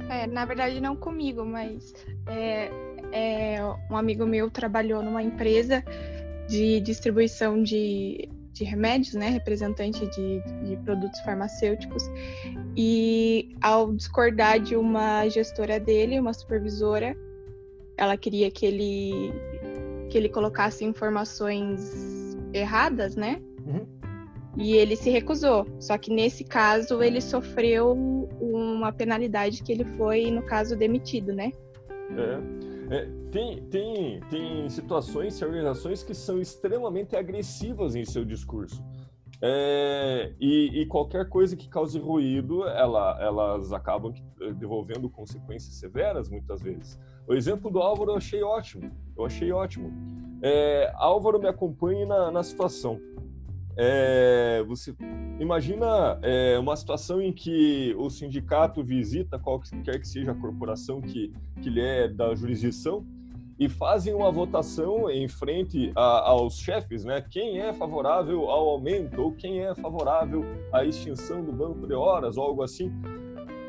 É, 0.08 0.26
na 0.26 0.44
verdade 0.44 0.80
não 0.80 0.94
comigo, 0.94 1.44
mas 1.44 1.94
é, 2.26 2.70
é, 3.10 3.58
um 3.90 3.96
amigo 3.96 4.26
meu 4.26 4.50
trabalhou 4.50 5.02
numa 5.02 5.22
empresa 5.22 5.82
de 6.46 6.78
distribuição 6.80 7.62
de, 7.62 8.28
de 8.52 8.64
remédios, 8.64 9.14
né, 9.14 9.30
representante 9.30 10.06
de, 10.06 10.42
de 10.62 10.76
produtos 10.84 11.18
farmacêuticos, 11.20 12.04
e 12.76 13.56
ao 13.62 13.92
discordar 13.92 14.60
de 14.60 14.76
uma 14.76 15.26
gestora 15.28 15.80
dele, 15.80 16.20
uma 16.20 16.34
supervisora, 16.34 17.16
ela 17.96 18.16
queria 18.16 18.50
que 18.50 18.66
ele 18.66 19.32
que 20.10 20.18
ele 20.18 20.28
colocasse 20.28 20.84
informações 20.84 22.36
erradas, 22.52 23.16
né? 23.16 23.40
Uhum. 23.66 23.86
E 24.56 24.76
ele 24.76 24.94
se 24.94 25.10
recusou. 25.10 25.66
Só 25.80 25.98
que 25.98 26.12
nesse 26.12 26.44
caso 26.44 27.02
ele 27.02 27.20
sofreu 27.20 27.92
uma 28.40 28.92
penalidade 28.92 29.62
que 29.62 29.72
ele 29.72 29.84
foi, 29.96 30.30
no 30.30 30.42
caso, 30.42 30.76
demitido, 30.76 31.32
né? 31.32 31.50
É. 32.16 32.64
É, 32.90 33.08
tem, 33.32 33.62
tem, 33.70 34.20
tem 34.30 34.68
situações, 34.68 35.40
organizações 35.40 36.02
que 36.02 36.14
são 36.14 36.38
extremamente 36.38 37.16
agressivas 37.16 37.94
em 37.94 38.04
seu 38.04 38.24
discurso. 38.24 38.84
É, 39.40 40.32
e, 40.40 40.82
e, 40.82 40.86
qualquer 40.86 41.28
coisa 41.28 41.56
que 41.56 41.68
cause 41.68 41.98
ruído, 41.98 42.66
ela, 42.68 43.18
elas 43.20 43.72
acabam 43.72 44.12
devolvendo 44.56 45.08
consequências 45.10 45.74
severas 45.74 46.28
muitas 46.28 46.62
vezes. 46.62 46.98
O 47.26 47.34
exemplo 47.34 47.70
do 47.70 47.78
Álvaro 47.78 48.12
eu 48.12 48.16
achei 48.16 48.42
ótimo. 48.42 48.90
Eu 49.16 49.24
achei 49.24 49.50
ótimo. 49.52 49.92
É, 50.42 50.92
Álvaro 50.96 51.38
me 51.38 51.48
acompanhe 51.48 52.04
na, 52.04 52.30
na 52.30 52.42
situação. 52.42 53.00
É, 53.76 54.62
você 54.68 54.94
imagina 55.40 56.18
é, 56.22 56.58
uma 56.58 56.76
situação 56.76 57.20
em 57.20 57.32
que 57.32 57.94
o 57.98 58.08
sindicato 58.08 58.84
visita 58.84 59.38
qualquer 59.38 59.98
que 59.98 60.06
seja 60.06 60.30
a 60.30 60.34
corporação 60.34 61.00
que, 61.00 61.32
que 61.60 61.70
lhe 61.70 61.80
é 61.80 62.08
da 62.08 62.34
jurisdição 62.34 63.04
e 63.58 63.68
fazem 63.68 64.14
uma 64.14 64.30
votação 64.30 65.08
em 65.08 65.26
frente 65.28 65.92
a, 65.94 66.28
aos 66.28 66.58
chefes, 66.58 67.04
né? 67.04 67.20
Quem 67.20 67.60
é 67.60 67.72
favorável 67.72 68.50
ao 68.50 68.68
aumento 68.68 69.22
ou 69.22 69.32
quem 69.32 69.60
é 69.60 69.74
favorável 69.74 70.44
à 70.72 70.84
extinção 70.84 71.44
do 71.44 71.52
banco 71.52 71.86
de 71.86 71.94
horas 71.94 72.36
ou 72.36 72.44
algo 72.44 72.62
assim. 72.62 72.92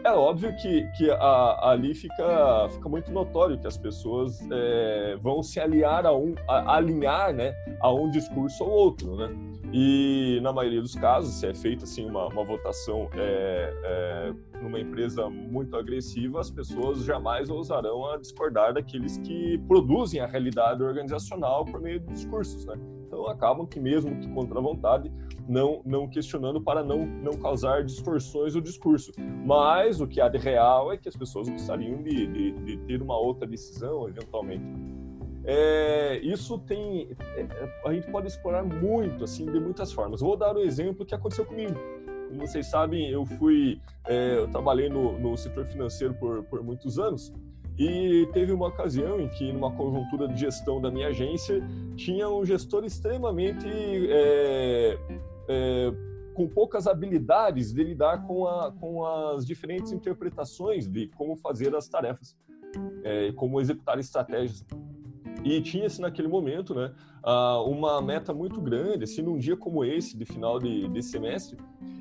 É 0.05 0.11
óbvio 0.11 0.55
que, 0.55 0.87
que 0.91 1.09
a, 1.09 1.71
ali 1.71 1.95
fica, 1.95 2.69
fica 2.69 2.87
muito 2.87 3.11
notório 3.11 3.57
que 3.57 3.65
as 3.65 3.75
pessoas 3.75 4.39
é, 4.51 5.17
vão 5.19 5.41
se 5.41 5.59
aliar 5.59 6.05
a 6.05 6.15
um, 6.15 6.35
a, 6.47 6.75
alinhar, 6.75 7.33
né, 7.33 7.55
a 7.79 7.91
um 7.91 8.11
discurso 8.11 8.63
ou 8.63 8.69
outro, 8.69 9.15
né? 9.15 9.35
E 9.73 10.39
na 10.43 10.53
maioria 10.53 10.79
dos 10.79 10.93
casos, 10.93 11.33
se 11.33 11.47
é 11.47 11.55
feita 11.55 11.85
assim 11.85 12.05
uma, 12.05 12.27
uma 12.27 12.45
votação 12.45 13.09
é, 13.15 13.73
é, 13.83 14.33
numa 14.61 14.79
empresa 14.79 15.27
muito 15.27 15.75
agressiva, 15.75 16.39
as 16.39 16.51
pessoas 16.51 17.03
jamais 17.03 17.49
ousarão 17.49 18.07
a 18.11 18.17
discordar 18.17 18.75
daqueles 18.75 19.17
que 19.17 19.57
produzem 19.67 20.21
a 20.21 20.27
realidade 20.27 20.83
organizacional 20.83 21.65
por 21.65 21.81
meio 21.81 21.99
de 21.99 22.13
discursos, 22.13 22.63
né? 22.67 22.75
Então 23.15 23.29
acabam 23.29 23.65
que 23.65 23.79
mesmo 23.79 24.13
que 24.19 24.27
contra 24.27 24.59
a 24.59 24.61
vontade, 24.61 25.09
não 25.47 25.81
não 25.85 26.05
questionando 26.05 26.59
para 26.59 26.83
não 26.83 27.05
não 27.05 27.31
causar 27.33 27.81
distorções 27.81 28.53
do 28.53 28.61
discurso. 28.61 29.13
Mas 29.45 30.01
o 30.01 30.07
que 30.07 30.19
há 30.19 30.27
de 30.27 30.37
real 30.37 30.91
é 30.91 30.97
que 30.97 31.07
as 31.07 31.15
pessoas 31.15 31.47
gostariam 31.47 32.03
de, 32.03 32.27
de, 32.27 32.51
de 32.51 32.77
ter 32.79 33.01
uma 33.01 33.17
outra 33.17 33.47
decisão 33.47 34.09
eventualmente. 34.09 34.65
É, 35.45 36.19
isso 36.23 36.57
tem, 36.57 37.07
é, 37.37 37.47
a 37.85 37.93
gente 37.93 38.11
pode 38.11 38.27
explorar 38.27 38.63
muito, 38.63 39.23
assim, 39.23 39.45
de 39.45 39.59
muitas 39.59 39.93
formas. 39.93 40.19
Vou 40.19 40.35
dar 40.35 40.53
um 40.57 40.61
exemplo 40.61 41.05
que 41.05 41.15
aconteceu 41.15 41.45
comigo. 41.45 41.75
Como 42.27 42.45
vocês 42.45 42.65
sabem, 42.65 43.09
eu 43.09 43.23
fui, 43.25 43.79
é, 44.07 44.39
eu 44.39 44.47
trabalhei 44.49 44.89
no, 44.89 45.17
no 45.19 45.37
setor 45.37 45.65
financeiro 45.67 46.15
por, 46.15 46.43
por 46.43 46.63
muitos 46.63 46.99
anos 46.99 47.31
e 47.77 48.27
teve 48.31 48.53
uma 48.53 48.67
ocasião 48.67 49.19
em 49.19 49.27
que, 49.27 49.51
numa 49.51 49.71
conjuntura 49.71 50.27
de 50.27 50.39
gestão 50.39 50.79
da 50.79 50.89
minha 50.89 51.07
agência, 51.07 51.61
tinha 51.95 52.29
um 52.29 52.45
gestor 52.45 52.85
extremamente 52.85 53.67
é, 53.67 54.97
é, 55.49 55.93
com 56.33 56.47
poucas 56.47 56.87
habilidades 56.87 57.73
de 57.73 57.83
lidar 57.83 58.25
com, 58.25 58.47
a, 58.47 58.71
com 58.71 59.05
as 59.05 59.45
diferentes 59.45 59.91
interpretações 59.91 60.87
de 60.87 61.07
como 61.17 61.35
fazer 61.35 61.75
as 61.75 61.87
tarefas, 61.89 62.37
é, 63.03 63.33
como 63.33 63.59
executar 63.59 63.99
estratégias. 63.99 64.65
E 65.43 65.61
tinha-se 65.61 65.99
naquele 65.99 66.29
momento 66.29 66.73
né, 66.73 66.93
uma 67.67 68.01
meta 68.01 68.33
muito 68.33 68.61
grande, 68.61 69.03
assim, 69.03 69.21
num 69.21 69.37
dia 69.37 69.57
como 69.57 69.83
esse, 69.83 70.17
de 70.17 70.25
final 70.25 70.59
de, 70.59 70.87
de 70.87 71.03
semestre, 71.03 71.57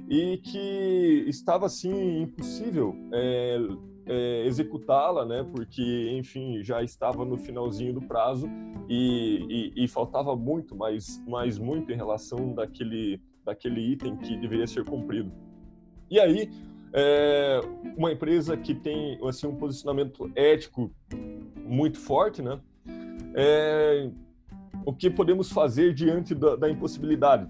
e 0.08 0.38
que 0.38 1.24
estava, 1.26 1.66
assim, 1.66 2.22
impossível 2.22 2.94
é, 3.12 3.58
é, 4.06 4.46
executá-la, 4.46 5.24
né, 5.24 5.46
porque, 5.54 6.10
enfim, 6.12 6.62
já 6.62 6.82
estava 6.82 7.24
no 7.24 7.36
finalzinho 7.36 7.94
do 7.94 8.00
prazo 8.00 8.48
e, 8.88 9.72
e, 9.76 9.84
e 9.84 9.88
faltava 9.88 10.36
muito, 10.36 10.76
mas, 10.76 11.22
mas 11.26 11.58
muito 11.58 11.92
em 11.92 11.96
relação 11.96 12.54
daquele, 12.54 13.20
daquele 13.44 13.80
item 13.80 14.16
que 14.16 14.36
deveria 14.36 14.66
ser 14.66 14.84
cumprido. 14.84 15.32
E 16.10 16.20
aí, 16.20 16.50
é, 16.92 17.60
uma 17.96 18.12
empresa 18.12 18.56
que 18.56 18.74
tem 18.74 19.18
assim, 19.26 19.46
um 19.46 19.56
posicionamento 19.56 20.30
ético 20.36 20.92
muito 21.66 21.98
forte, 21.98 22.42
né? 22.42 22.60
é, 23.34 24.08
o 24.86 24.92
que 24.92 25.10
podemos 25.10 25.50
fazer 25.50 25.92
diante 25.92 26.34
da, 26.34 26.56
da 26.56 26.70
impossibilidade. 26.70 27.48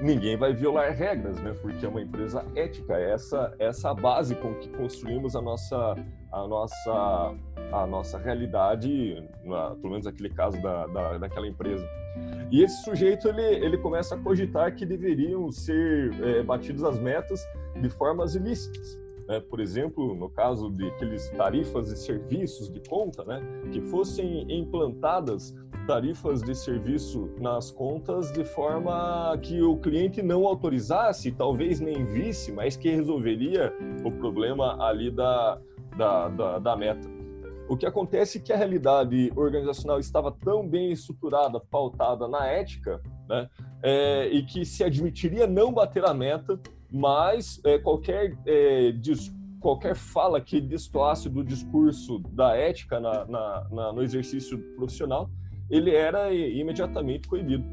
Ninguém 0.00 0.36
vai 0.36 0.52
violar 0.52 0.92
regras, 0.92 1.40
né? 1.40 1.54
Porque 1.60 1.84
é 1.84 1.88
uma 1.88 2.02
empresa 2.02 2.44
ética. 2.54 2.94
Essa 2.94 3.54
essa 3.58 3.94
base 3.94 4.34
com 4.34 4.54
que 4.54 4.68
construímos 4.70 5.34
a 5.34 5.42
nossa 5.42 5.96
a 6.32 6.46
nossa 6.46 7.34
a 7.72 7.86
nossa 7.86 8.18
realidade, 8.18 9.22
na, 9.44 9.70
pelo 9.76 9.90
menos 9.90 10.06
aquele 10.06 10.30
caso 10.30 10.60
da, 10.62 10.86
da, 10.86 11.18
daquela 11.18 11.46
empresa. 11.46 11.86
E 12.50 12.62
esse 12.62 12.82
sujeito 12.84 13.28
ele, 13.28 13.42
ele 13.42 13.78
começa 13.78 14.14
a 14.14 14.18
cogitar 14.18 14.74
que 14.74 14.86
deveriam 14.86 15.50
ser 15.50 16.12
é, 16.22 16.86
as 16.86 16.98
metas 16.98 17.44
de 17.80 17.88
formas 17.90 18.34
ilícitas. 18.34 18.98
Né? 19.26 19.40
Por 19.40 19.60
exemplo, 19.60 20.14
no 20.14 20.30
caso 20.30 20.70
de 20.70 20.86
aqueles 20.86 21.28
tarifas 21.30 21.90
e 21.90 21.96
serviços 21.96 22.70
de 22.70 22.80
conta, 22.88 23.24
né? 23.24 23.42
que 23.72 23.80
fossem 23.80 24.46
implantadas 24.48 25.54
tarifas 25.86 26.42
de 26.42 26.54
serviço 26.54 27.30
nas 27.40 27.70
contas 27.70 28.32
de 28.32 28.44
forma 28.44 29.38
que 29.40 29.62
o 29.62 29.76
cliente 29.76 30.20
não 30.20 30.44
autorizasse, 30.44 31.30
talvez 31.30 31.78
nem 31.78 32.04
visse, 32.04 32.50
mas 32.50 32.76
que 32.76 32.90
resolveria 32.90 33.72
o 34.04 34.10
problema 34.10 34.82
ali 34.84 35.10
da, 35.10 35.58
da, 35.96 36.28
da, 36.28 36.58
da 36.58 36.76
meta. 36.76 37.08
O 37.68 37.76
que 37.76 37.86
acontece 37.86 38.38
é 38.38 38.40
que 38.40 38.52
a 38.52 38.56
realidade 38.56 39.32
organizacional 39.34 39.98
estava 39.98 40.30
tão 40.30 40.68
bem 40.68 40.92
estruturada, 40.92 41.60
pautada 41.60 42.28
na 42.28 42.46
ética, 42.46 43.00
né, 43.28 43.48
é, 43.82 44.28
e 44.28 44.44
que 44.44 44.64
se 44.64 44.84
admitiria 44.84 45.46
não 45.46 45.72
bater 45.72 46.04
a 46.04 46.14
meta, 46.14 46.60
mas 46.90 47.60
é, 47.64 47.78
qualquer, 47.78 48.36
é, 48.46 48.92
qualquer 49.60 49.96
fala 49.96 50.40
que 50.40 50.60
destoasse 50.60 51.28
do 51.28 51.42
discurso 51.42 52.20
da 52.30 52.56
ética 52.56 53.00
na, 53.00 53.24
na, 53.24 53.66
na, 53.70 53.92
no 53.92 54.02
exercício 54.02 54.58
profissional, 54.76 55.28
ele 55.70 55.94
era 55.94 56.32
imediatamente 56.32 57.28
coibido. 57.28 57.64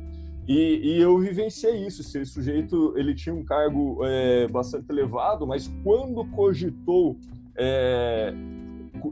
E, 0.47 0.97
e, 0.97 1.01
eu 1.01 1.17
vivenciei 1.19 1.85
isso. 1.85 2.01
Esse 2.01 2.25
sujeito 2.25 2.93
ele 2.97 3.15
tinha 3.15 3.33
um 3.33 3.43
cargo 3.43 3.99
é, 4.03 4.47
bastante 4.47 4.89
elevado, 4.89 5.47
mas 5.47 5.73
quando 5.83 6.25
cogitou 6.31 7.17
é, 7.55 8.33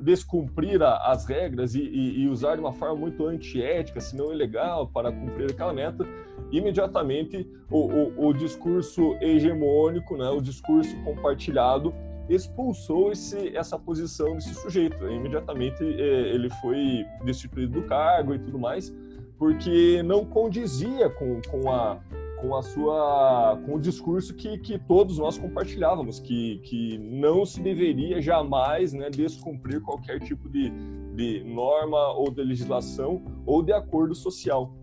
descumprir 0.02 0.82
as 0.82 1.26
regras 1.26 1.74
e, 1.74 1.82
e, 1.82 2.22
e, 2.22 2.28
usar 2.28 2.56
de 2.56 2.62
uma 2.62 2.74
forma 2.74 2.96
muito 2.96 3.26
antiética, 3.26 4.00
se 4.02 4.16
não 4.16 4.34
ilegal, 4.34 4.88
para 4.88 5.12
cumprir 5.12 5.52
aquela 5.52 5.74
meta, 5.74 6.06
imediatamente 6.52 7.48
o, 7.70 7.78
o, 7.78 8.28
o 8.28 8.34
discurso 8.34 9.16
hegemônico, 9.22 10.18
né, 10.18 10.30
o 10.30 10.42
discurso 10.42 10.96
compartilhado, 11.04 11.94
expulsou 12.30 13.12
esse, 13.12 13.56
essa 13.56 13.78
posição 13.78 14.36
desse 14.36 14.54
sujeito. 14.56 15.04
Imediatamente 15.08 15.84
é, 15.84 16.34
ele 16.34 16.50
foi 16.62 17.06
destituído 17.24 17.82
do 17.82 17.88
cargo 17.88 18.34
e 18.34 18.40
tudo 18.40 18.60
mais, 18.60 18.94
porque 19.38 20.02
não 20.04 20.26
condizia 20.26 21.10
com, 21.10 21.42
com 21.50 21.72
a 21.72 22.00
com 22.42 22.56
a 22.56 22.64
sua 22.64 23.62
com 23.66 23.76
o 23.76 23.80
discurso 23.80 24.34
que, 24.34 24.58
que 24.58 24.80
todos 24.80 25.20
nós 25.20 25.38
compartilhávamos 25.38 26.20
que, 26.20 26.58
que 26.64 26.98
não 26.98 27.46
se 27.46 27.62
deveria 27.62 28.20
jamais 28.20 28.94
né, 28.94 29.12
descumprir 29.12 29.80
qualquer 29.82 30.20
tipo 30.20 30.50
de, 30.50 30.72
de 31.16 31.44
norma 31.44 32.14
ou 32.14 32.32
de 32.32 32.44
legislação 32.44 33.24
ou 33.46 33.62
de 33.62 33.72
acordo 33.72 34.16
social 34.16 34.74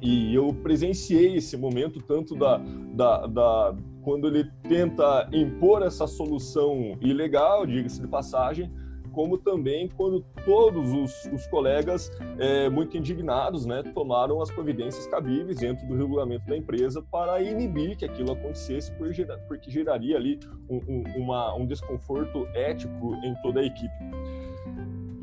e 0.00 0.34
eu 0.34 0.52
presenciei 0.62 1.36
esse 1.36 1.56
momento 1.56 2.00
tanto 2.00 2.34
da, 2.34 2.58
da, 2.94 3.26
da 3.26 3.76
quando 4.04 4.28
ele 4.28 4.48
tenta 4.68 5.28
impor 5.32 5.82
essa 5.82 6.06
solução 6.06 6.96
ilegal 7.00 7.66
diga-se 7.66 8.00
de 8.00 8.06
passagem 8.06 8.70
como 9.14 9.38
também 9.38 9.88
quando 9.96 10.20
todos 10.44 10.92
os, 10.92 11.32
os 11.32 11.46
colegas, 11.46 12.10
é, 12.38 12.68
muito 12.68 12.96
indignados, 12.98 13.64
né, 13.64 13.82
tomaram 13.94 14.42
as 14.42 14.50
providências 14.50 15.06
cabíveis 15.06 15.58
dentro 15.58 15.86
do 15.86 15.96
regulamento 15.96 16.44
da 16.46 16.56
empresa 16.56 17.00
para 17.00 17.40
inibir 17.40 17.96
que 17.96 18.04
aquilo 18.04 18.32
acontecesse, 18.32 18.92
porque 19.46 19.70
geraria 19.70 20.16
ali 20.16 20.40
um, 20.68 20.80
um, 20.88 21.04
uma, 21.16 21.54
um 21.54 21.64
desconforto 21.64 22.46
ético 22.54 23.14
em 23.24 23.34
toda 23.40 23.60
a 23.60 23.64
equipe 23.64 23.94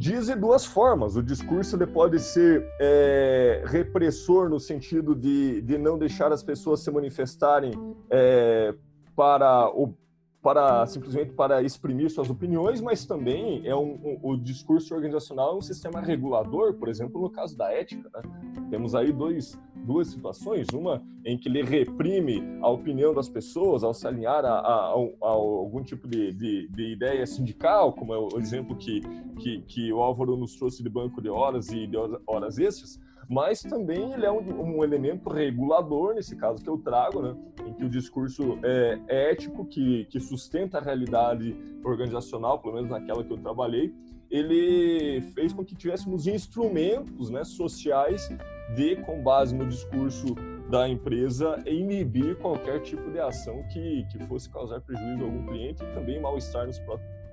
diz 0.02 0.26
de 0.26 0.36
duas 0.36 0.66
formas. 0.66 1.16
O 1.16 1.22
discurso 1.22 1.76
ele 1.76 1.86
pode 1.86 2.20
ser 2.20 2.68
é, 2.80 3.62
repressor 3.68 4.50
no 4.50 4.60
sentido 4.60 5.14
de, 5.14 5.62
de 5.62 5.78
não 5.78 5.96
deixar 5.96 6.32
as 6.32 6.42
pessoas 6.42 6.80
se 6.80 6.90
manifestarem 6.90 7.72
é, 8.10 8.74
para 9.16 9.70
o 9.70 9.94
para 10.42 10.88
simplesmente 10.88 11.34
para 11.34 11.62
exprimir 11.62 12.10
suas 12.10 12.28
opiniões, 12.28 12.82
mas 12.82 13.06
também 13.06 13.62
é 13.64 13.76
um, 13.76 13.92
um, 14.04 14.20
o 14.24 14.36
discurso 14.36 14.96
organizacional 14.96 15.54
é 15.54 15.58
um 15.58 15.62
sistema 15.62 16.02
regulador, 16.02 16.74
por 16.74 16.90
exemplo, 16.90 17.22
no 17.22 17.30
caso 17.30 17.56
da 17.56 17.72
ética. 17.72 18.10
Né? 18.12 18.24
Temos 18.72 18.96
aí 18.96 19.12
dois, 19.14 19.56
duas 19.84 20.08
situações, 20.08 20.68
uma 20.74 21.04
em 21.26 21.38
que 21.38 21.48
ele 21.48 21.64
reprime 21.64 22.42
a 22.62 22.70
opinião 22.70 23.14
das 23.14 23.30
pessoas 23.30 23.84
ao 23.84 23.94
se 23.94 24.08
alinhar 24.08 24.44
a, 24.46 24.60
a, 24.60 24.94
a, 24.94 24.96
a 25.24 25.30
algum 25.30 25.84
tipo 25.84 26.08
de, 26.08 26.32
de, 26.34 26.68
de, 26.70 26.92
ideia 26.92 27.26
sindical, 27.26 27.94
como 27.94 28.14
é 28.14 28.18
o 28.18 28.40
exemplo 28.40 28.76
que, 28.76 29.02
que, 29.40 29.62
que 29.62 29.94
o 29.94 30.00
Álvaro 30.00 30.36
nos 30.36 30.56
trouxe 30.56 30.82
de 30.82 30.90
banco 30.90 31.22
de 31.22 31.30
horas 31.30 31.70
e 31.70 31.88
de 31.88 31.98
horas 32.26 32.58
extras, 32.58 33.00
mas 33.30 33.62
também 33.62 34.12
ele 34.12 34.26
é 34.26 34.32
um, 34.32 34.78
um, 34.78 34.84
elemento 34.84 35.30
regulador, 35.30 36.16
nesse 36.16 36.36
caso 36.36 36.62
que 36.62 36.70
eu 36.70 36.78
trago, 36.78 37.22
né, 37.22 37.36
em 37.66 37.74
que 37.74 37.86
o 37.86 37.90
discurso 37.90 38.60
é 38.64 39.00
ético, 39.32 39.66
que, 39.66 40.06
que 40.06 40.20
sustenta 40.20 40.80
a 40.80 40.82
realidade 40.82 41.56
organizacional, 41.84 42.60
pelo 42.60 42.76
menos 42.76 42.90
naquela 42.90 43.24
que 43.24 43.32
eu 43.32 43.38
trabalhei, 43.38 43.94
ele 44.30 45.22
fez 45.34 45.54
com 45.54 45.64
que 45.64 45.76
tivéssemos 45.76 46.26
instrumentos 46.26 47.30
né, 47.30 47.44
sociais 47.44 48.30
de, 48.76 48.96
com 48.98 49.22
base 49.22 49.56
no 49.56 49.68
discurso 49.68 50.36
da 50.70 50.88
empresa, 50.88 51.58
inibir 51.66 52.38
qualquer 52.38 52.82
tipo 52.82 53.12
de 53.12 53.20
ação 53.20 53.64
que, 53.72 54.06
que 54.12 54.20
fosse 54.26 54.50
causar 54.50 54.80
prejuízo 54.82 55.24
a 55.24 55.26
algum 55.26 55.46
cliente 55.48 55.84
e 55.84 55.88
também 55.94 56.20
mal-estar 56.22 56.66
nos 56.66 56.80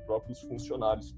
próprios 0.07 0.40
funcionários 0.42 1.14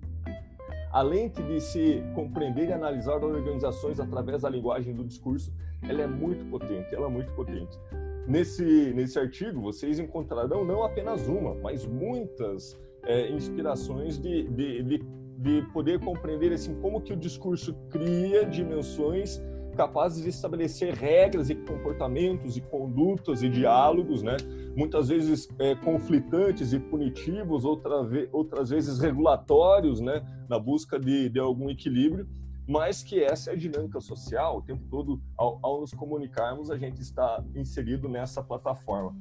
a 0.93 1.03
lente 1.03 1.41
de 1.43 1.61
se 1.61 2.03
compreender 2.15 2.69
e 2.69 2.73
analisar 2.73 3.23
organizações 3.23 4.01
através 4.01 4.43
da 4.43 4.51
linguagem 4.51 4.93
do 4.93 5.05
discurso, 5.05 5.53
ela 5.83 6.03
é 6.03 6.07
muito 6.07 6.45
potente, 6.47 6.95
ela 6.95 7.07
é 7.07 7.11
muito 7.11 7.33
potente. 7.33 7.79
Nesse, 8.27 8.93
nesse 8.95 9.19
artigo, 9.19 9.61
vocês 9.61 9.99
encontrarão 9.99 10.65
não 10.65 10.83
apenas 10.83 11.29
uma, 11.29 11.55
mas 11.55 11.87
muitas 11.87 12.79
é, 13.05 13.31
inspirações 13.31 14.19
de, 14.19 14.49
de, 14.49 14.83
de, 14.83 15.03
de 15.39 15.63
poder 15.73 16.01
compreender 16.01 16.53
assim, 16.53 16.75
como 16.81 17.01
que 17.01 17.13
o 17.13 17.17
discurso 17.17 17.75
cria 17.89 18.45
dimensões 18.45 19.41
capazes 19.81 20.23
de 20.23 20.29
estabelecer 20.29 20.93
regras 20.93 21.49
e 21.49 21.55
comportamentos 21.55 22.55
e 22.55 22.61
condutas 22.61 23.43
e 23.43 23.49
diálogos, 23.49 24.23
né? 24.23 24.37
muitas 24.77 25.09
vezes 25.09 25.49
é, 25.59 25.75
conflitantes 25.75 26.75
e 26.75 26.79
punitivos, 26.79 27.65
outra 27.65 28.05
ve 28.05 28.29
outras 28.31 28.69
vezes 28.69 28.99
regulatórios, 28.99 29.99
né? 29.99 30.23
na 30.51 30.59
busca 30.59 31.01
de, 31.01 31.31
de 31.31 31.41
algum 31.41 31.71
equilíbrio, 31.71 32.29
mas 32.69 33.03
que 33.03 33.25
essa 33.25 33.53
é 33.53 33.55
a 33.55 33.57
dinâmica 33.57 34.03
social, 34.03 34.59
o 34.59 34.63
tempo 34.63 34.85
todo, 34.91 35.19
ao, 35.35 35.59
ao 35.63 35.81
nos 35.81 35.95
comunicarmos, 35.95 36.71
a 36.71 36.77
gente 36.77 37.01
está 37.01 37.43
inserido 37.55 38.07
nessa 38.07 38.43
plataforma. 38.43 39.17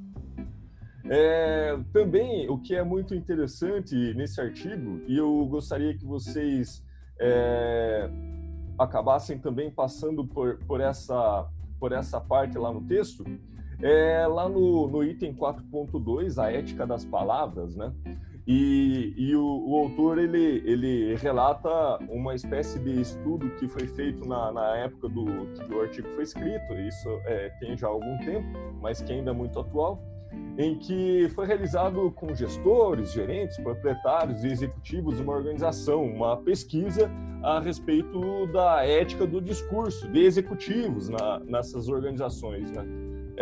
É, 1.06 1.78
também, 1.90 2.50
o 2.50 2.58
que 2.58 2.74
é 2.74 2.84
muito 2.84 3.14
interessante 3.14 3.94
nesse 4.12 4.38
artigo, 4.38 5.00
e 5.08 5.16
eu 5.16 5.42
gostaria 5.46 5.96
que 5.96 6.04
vocês 6.04 6.84
é, 7.18 8.10
acabassem 8.80 9.38
também 9.38 9.70
passando 9.70 10.24
por, 10.24 10.58
por, 10.66 10.80
essa, 10.80 11.46
por 11.78 11.92
essa 11.92 12.20
parte 12.20 12.56
lá 12.56 12.72
no 12.72 12.80
texto, 12.80 13.24
é 13.82 14.26
lá 14.26 14.48
no, 14.48 14.88
no 14.88 15.04
item 15.04 15.34
4.2, 15.34 16.42
a 16.42 16.50
ética 16.50 16.86
das 16.86 17.04
palavras, 17.04 17.76
né? 17.76 17.92
E, 18.46 19.14
e 19.16 19.36
o, 19.36 19.44
o, 19.44 19.76
autor 19.76 20.18
ele, 20.18 20.62
ele 20.64 21.14
relata 21.16 21.98
uma 22.08 22.34
espécie 22.34 22.78
de 22.80 23.00
estudo 23.00 23.50
que 23.50 23.68
foi 23.68 23.86
feito 23.86 24.26
na, 24.26 24.50
na 24.50 24.76
época 24.76 25.08
do 25.08 25.24
que 25.54 25.72
o 25.72 25.80
artigo 25.82 26.08
foi 26.14 26.24
escrito, 26.24 26.72
isso 26.74 27.08
é, 27.26 27.50
tem 27.60 27.76
já 27.76 27.86
algum 27.86 28.18
tempo, 28.18 28.48
mas 28.80 29.00
que 29.00 29.12
ainda 29.12 29.30
é 29.30 29.34
muito 29.34 29.60
atual, 29.60 30.02
em 30.58 30.78
que 30.78 31.28
foi 31.34 31.46
realizado 31.46 32.10
com 32.12 32.34
gestores, 32.34 33.12
gerentes, 33.12 33.58
proprietários 33.58 34.44
e 34.44 34.48
executivos 34.48 35.16
de 35.16 35.22
uma 35.22 35.34
organização, 35.34 36.04
uma 36.04 36.36
pesquisa 36.36 37.10
a 37.42 37.58
respeito 37.60 38.46
da 38.48 38.84
ética 38.84 39.26
do 39.26 39.40
discurso 39.40 40.06
de 40.08 40.20
executivos 40.20 41.08
na, 41.08 41.40
nessas 41.40 41.88
organizações, 41.88 42.70
né? 42.70 42.84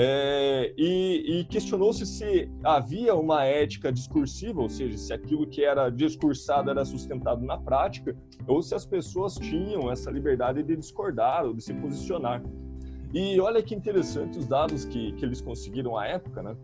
É, 0.01 0.73
e, 0.79 1.41
e 1.41 1.45
questionou-se 1.47 2.07
se 2.07 2.49
havia 2.63 3.17
uma 3.17 3.45
ética 3.45 3.91
discursiva, 3.91 4.61
ou 4.61 4.69
seja, 4.69 4.97
se 4.97 5.13
aquilo 5.13 5.45
que 5.45 5.65
era 5.65 5.91
discursado 5.91 6.71
era 6.71 6.85
sustentado 6.85 7.45
na 7.45 7.59
prática, 7.59 8.17
ou 8.47 8.63
se 8.63 8.77
as 8.77 8.87
pessoas 8.87 9.35
tinham 9.35 9.91
essa 9.91 10.09
liberdade 10.09 10.63
de 10.63 10.77
discordar 10.77 11.45
ou 11.45 11.53
de 11.53 11.65
se 11.65 11.75
posicionar. 11.75 12.41
E 13.13 13.41
olha 13.41 13.61
que 13.63 13.75
interessante 13.75 14.39
os 14.39 14.47
dados 14.47 14.85
que, 14.85 15.13
que 15.13 15.25
eles 15.25 15.41
conseguiram 15.41 15.97
à 15.97 16.07
época, 16.07 16.43
né? 16.43 16.55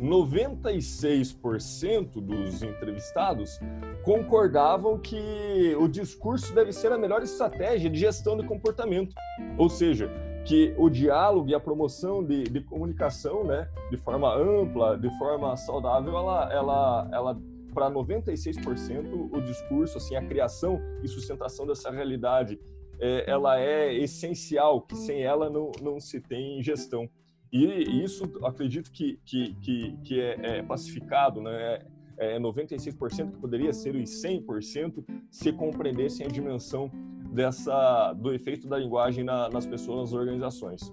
96% 0.00 2.20
dos 2.20 2.62
entrevistados 2.62 3.60
concordavam 4.02 4.98
que 4.98 5.76
o 5.78 5.86
discurso 5.86 6.54
deve 6.54 6.72
ser 6.72 6.90
a 6.90 6.96
melhor 6.96 7.22
estratégia 7.22 7.90
de 7.90 7.98
gestão 7.98 8.34
de 8.36 8.46
comportamento. 8.46 9.14
Ou 9.58 9.68
seja, 9.68 10.10
que 10.44 10.72
o 10.78 10.88
diálogo 10.88 11.50
e 11.50 11.54
a 11.54 11.60
promoção 11.60 12.24
de, 12.24 12.44
de 12.44 12.62
comunicação, 12.62 13.44
né, 13.44 13.68
de 13.90 13.98
forma 13.98 14.34
ampla, 14.34 14.96
de 14.96 15.10
forma 15.18 15.54
saudável, 15.56 16.16
ela, 16.16 16.50
ela, 16.50 17.06
ela 17.12 17.38
para 17.74 17.90
96% 17.90 19.28
o 19.32 19.40
discurso, 19.42 19.98
assim, 19.98 20.16
a 20.16 20.24
criação 20.24 20.80
e 21.02 21.08
sustentação 21.08 21.66
dessa 21.66 21.90
realidade, 21.90 22.58
é, 23.00 23.30
ela 23.30 23.58
é 23.60 23.94
essencial, 23.94 24.82
que 24.82 24.96
sem 24.96 25.22
ela 25.22 25.48
não, 25.48 25.72
não 25.80 25.98
se 25.98 26.20
tem 26.20 26.62
gestão. 26.62 27.08
E 27.52 28.04
isso, 28.04 28.24
acredito 28.44 28.92
que, 28.92 29.18
que, 29.24 29.54
que, 29.54 29.96
que 30.04 30.20
é, 30.20 30.58
é 30.58 30.62
pacificado, 30.62 31.40
né? 31.40 31.80
É 32.16 32.38
96% 32.38 33.28
é 33.28 33.30
que 33.30 33.38
poderia 33.38 33.72
ser 33.72 33.96
os 33.96 34.10
100% 34.22 35.02
se 35.30 35.52
compreendessem 35.52 36.26
a 36.26 36.28
dimensão 36.28 36.90
dessa 37.32 38.12
do 38.12 38.34
efeito 38.34 38.68
da 38.68 38.76
linguagem 38.76 39.24
na, 39.24 39.48
nas 39.48 39.66
pessoas, 39.66 40.10
nas 40.10 40.12
organizações. 40.12 40.92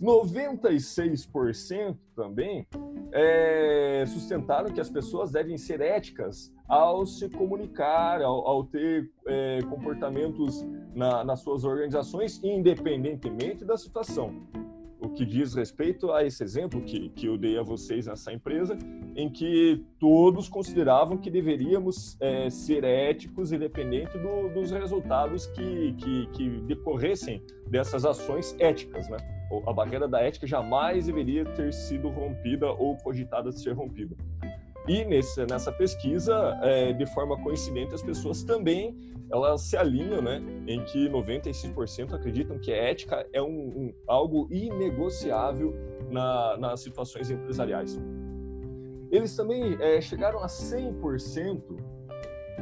96% 0.00 1.96
também 2.14 2.66
é, 3.12 4.04
sustentaram 4.06 4.72
que 4.72 4.80
as 4.80 4.88
pessoas 4.88 5.30
devem 5.30 5.58
ser 5.58 5.80
éticas 5.80 6.52
ao 6.68 7.06
se 7.06 7.28
comunicar, 7.28 8.22
ao, 8.22 8.46
ao 8.46 8.64
ter 8.64 9.10
é, 9.26 9.60
comportamentos 9.62 10.64
na, 10.94 11.24
nas 11.24 11.40
suas 11.40 11.64
organizações, 11.64 12.40
independentemente 12.44 13.64
da 13.64 13.76
situação 13.76 14.46
o 15.00 15.08
que 15.08 15.24
diz 15.24 15.54
respeito 15.54 16.12
a 16.12 16.24
esse 16.24 16.42
exemplo 16.42 16.80
que, 16.82 17.08
que 17.10 17.26
eu 17.26 17.38
dei 17.38 17.56
a 17.58 17.62
vocês 17.62 18.06
nessa 18.06 18.32
empresa, 18.32 18.76
em 19.14 19.30
que 19.30 19.84
todos 19.98 20.48
consideravam 20.48 21.16
que 21.16 21.30
deveríamos 21.30 22.16
é, 22.20 22.50
ser 22.50 22.84
éticos 22.84 23.52
independente 23.52 24.18
do, 24.18 24.48
dos 24.48 24.70
resultados 24.70 25.46
que, 25.46 25.92
que, 25.94 26.26
que, 26.32 26.48
decorressem 26.62 27.42
dessas 27.66 28.04
ações 28.04 28.56
éticas, 28.58 29.08
né? 29.08 29.18
A 29.66 29.72
barreira 29.72 30.06
da 30.06 30.20
ética 30.20 30.46
jamais 30.46 31.06
deveria 31.06 31.44
ter 31.44 31.72
sido 31.72 32.08
rompida 32.08 32.70
ou 32.70 32.96
cogitada 32.98 33.50
de 33.50 33.60
ser 33.60 33.72
rompida. 33.72 34.14
E 34.86 35.04
nesse, 35.04 35.44
nessa 35.46 35.70
pesquisa, 35.70 36.58
é, 36.62 36.92
de 36.92 37.04
forma 37.06 37.36
coincidente, 37.42 37.94
as 37.94 38.02
pessoas 38.02 38.42
também 38.42 38.96
elas 39.30 39.60
se 39.60 39.76
alinham, 39.76 40.22
né, 40.22 40.42
em 40.66 40.82
que 40.84 41.08
96% 41.10 42.14
acreditam 42.14 42.58
que 42.58 42.72
a 42.72 42.76
ética 42.76 43.26
é 43.32 43.42
um, 43.42 43.46
um 43.46 43.94
algo 44.06 44.48
inegociável 44.50 45.74
na, 46.10 46.56
nas 46.56 46.80
situações 46.80 47.30
empresariais. 47.30 48.00
Eles 49.10 49.36
também 49.36 49.76
é, 49.80 50.00
chegaram 50.00 50.40
a 50.40 50.46
100%, 50.46 51.62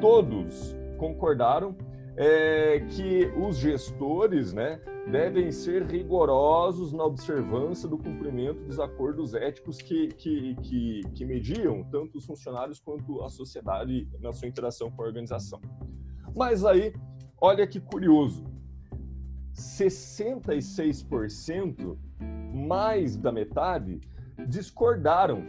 todos 0.00 0.76
concordaram 0.98 1.76
é, 2.16 2.80
que 2.80 3.26
os 3.36 3.58
gestores, 3.58 4.52
né, 4.52 4.80
devem 5.10 5.50
ser 5.52 5.84
rigorosos 5.84 6.92
na 6.92 7.04
observância 7.04 7.88
do 7.88 7.96
cumprimento 7.96 8.64
dos 8.64 8.80
acordos 8.80 9.34
éticos 9.34 9.78
que, 9.78 10.08
que, 10.08 10.56
que, 10.56 11.02
que 11.14 11.24
mediam 11.24 11.84
tanto 11.84 12.18
os 12.18 12.26
funcionários 12.26 12.80
quanto 12.80 13.22
a 13.22 13.28
sociedade 13.28 14.08
na 14.20 14.32
sua 14.32 14.48
interação 14.48 14.90
com 14.90 15.00
a 15.02 15.06
organização. 15.06 15.60
Mas 16.34 16.64
aí, 16.64 16.92
olha 17.40 17.64
que 17.66 17.78
curioso, 17.78 18.44
66%, 19.54 21.96
mais 22.52 23.16
da 23.16 23.30
metade, 23.30 24.00
discordaram 24.48 25.44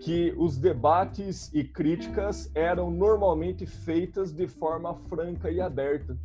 que 0.00 0.34
os 0.36 0.56
debates 0.56 1.50
e 1.52 1.64
críticas 1.64 2.50
eram 2.54 2.90
normalmente 2.90 3.66
feitas 3.66 4.32
de 4.32 4.46
forma 4.46 4.94
franca 5.08 5.50
e 5.50 5.60
aberta. 5.60 6.16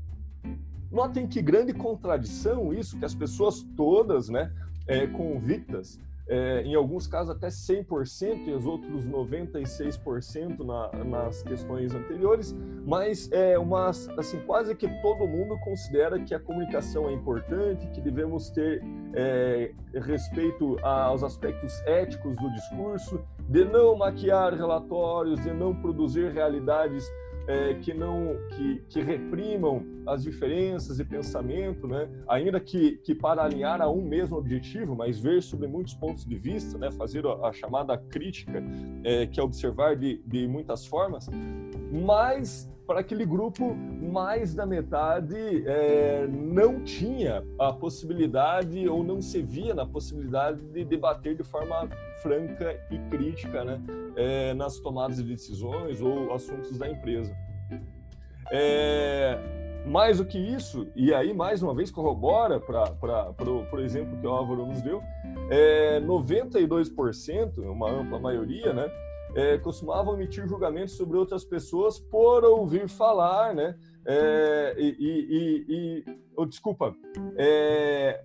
Notem 0.91 1.25
que 1.25 1.41
grande 1.41 1.73
contradição 1.73 2.73
isso, 2.73 2.97
que 2.99 3.05
as 3.05 3.15
pessoas 3.15 3.63
todas, 3.77 4.27
né, 4.27 4.51
é, 4.85 5.07
convictas, 5.07 5.99
é, 6.31 6.61
em 6.61 6.73
alguns 6.75 7.07
casos 7.07 7.35
até 7.35 7.49
100% 7.49 8.47
e 8.47 8.53
os 8.53 8.65
outros 8.65 9.05
96% 9.05 10.59
na, 10.63 11.03
nas 11.03 11.43
questões 11.43 11.93
anteriores, 11.93 12.55
mas 12.85 13.29
é 13.33 13.59
uma, 13.59 13.89
assim, 13.89 14.39
quase 14.45 14.73
que 14.73 14.87
todo 15.01 15.27
mundo 15.27 15.59
considera 15.59 16.17
que 16.17 16.33
a 16.33 16.39
comunicação 16.39 17.09
é 17.09 17.11
importante, 17.11 17.85
que 17.87 17.99
devemos 17.99 18.49
ter 18.49 18.81
é, 19.13 19.73
respeito 19.93 20.77
aos 20.81 21.21
aspectos 21.21 21.81
éticos 21.85 22.37
do 22.37 22.49
discurso, 22.53 23.21
de 23.49 23.65
não 23.65 23.97
maquiar 23.97 24.53
relatórios, 24.53 25.43
de 25.43 25.51
não 25.51 25.75
produzir 25.75 26.31
realidades 26.31 27.05
é, 27.47 27.73
que 27.75 27.93
não 27.93 28.37
que, 28.55 28.83
que, 28.89 29.01
reprimam 29.01 29.83
as 30.05 30.23
diferenças 30.23 30.97
de 30.97 31.05
pensamento, 31.05 31.87
né? 31.87 32.09
ainda 32.27 32.59
que, 32.59 32.97
que 32.97 33.13
para 33.15 33.43
alinhar 33.43 33.81
a 33.81 33.89
um 33.89 34.01
mesmo 34.01 34.37
objetivo, 34.37 34.95
mas 34.95 35.19
ver 35.19 35.41
sobre 35.41 35.67
muitos 35.67 35.93
pontos 35.93 36.25
de 36.25 36.37
vista, 36.37 36.77
né? 36.77 36.91
fazer 36.91 37.25
a, 37.25 37.47
a 37.47 37.53
chamada 37.53 37.97
crítica, 37.97 38.63
é, 39.03 39.25
que 39.25 39.39
é 39.39 39.43
observar 39.43 39.95
de, 39.95 40.21
de 40.25 40.47
muitas 40.47 40.85
formas, 40.85 41.27
mas 41.91 42.69
para 42.91 42.99
aquele 42.99 43.25
grupo, 43.25 43.73
mais 43.73 44.53
da 44.53 44.65
metade 44.65 45.33
é, 45.65 46.27
não 46.27 46.83
tinha 46.83 47.41
a 47.57 47.71
possibilidade 47.71 48.85
ou 48.85 49.01
não 49.01 49.21
se 49.21 49.41
via 49.41 49.73
na 49.73 49.85
possibilidade 49.85 50.61
de 50.61 50.83
debater 50.83 51.37
de 51.37 51.41
forma 51.41 51.87
franca 52.21 52.77
e 52.91 52.99
crítica 53.09 53.63
né, 53.63 53.81
é, 54.17 54.53
nas 54.55 54.77
tomadas 54.79 55.15
de 55.15 55.23
decisões 55.23 56.01
ou 56.01 56.33
assuntos 56.33 56.77
da 56.77 56.89
empresa. 56.89 57.33
É, 58.51 59.39
mais 59.85 60.17
do 60.17 60.25
que 60.25 60.37
isso, 60.37 60.85
e 60.93 61.13
aí 61.13 61.33
mais 61.33 61.63
uma 61.63 61.73
vez 61.73 61.89
corrobora 61.89 62.59
para 62.59 63.33
o 63.73 63.79
exemplo 63.79 64.19
que 64.19 64.27
o 64.27 64.31
Álvaro 64.31 64.65
nos 64.65 64.81
deu, 64.81 65.01
é, 65.49 66.01
92%, 66.01 67.57
uma 67.59 67.89
ampla 67.89 68.19
maioria, 68.19 68.73
né, 68.73 68.91
é, 69.35 69.57
costumavam 69.57 70.13
emitir 70.15 70.47
julgamentos 70.47 70.95
sobre 70.95 71.17
outras 71.17 71.43
pessoas 71.45 71.99
por 71.99 72.43
ouvir 72.43 72.87
falar, 72.87 73.53
né? 73.53 73.77
É, 74.05 74.75
e, 74.77 74.95
e, 74.99 75.65
e 75.69 76.05
oh, 76.35 76.45
desculpa, 76.45 76.95
é, 77.37 78.23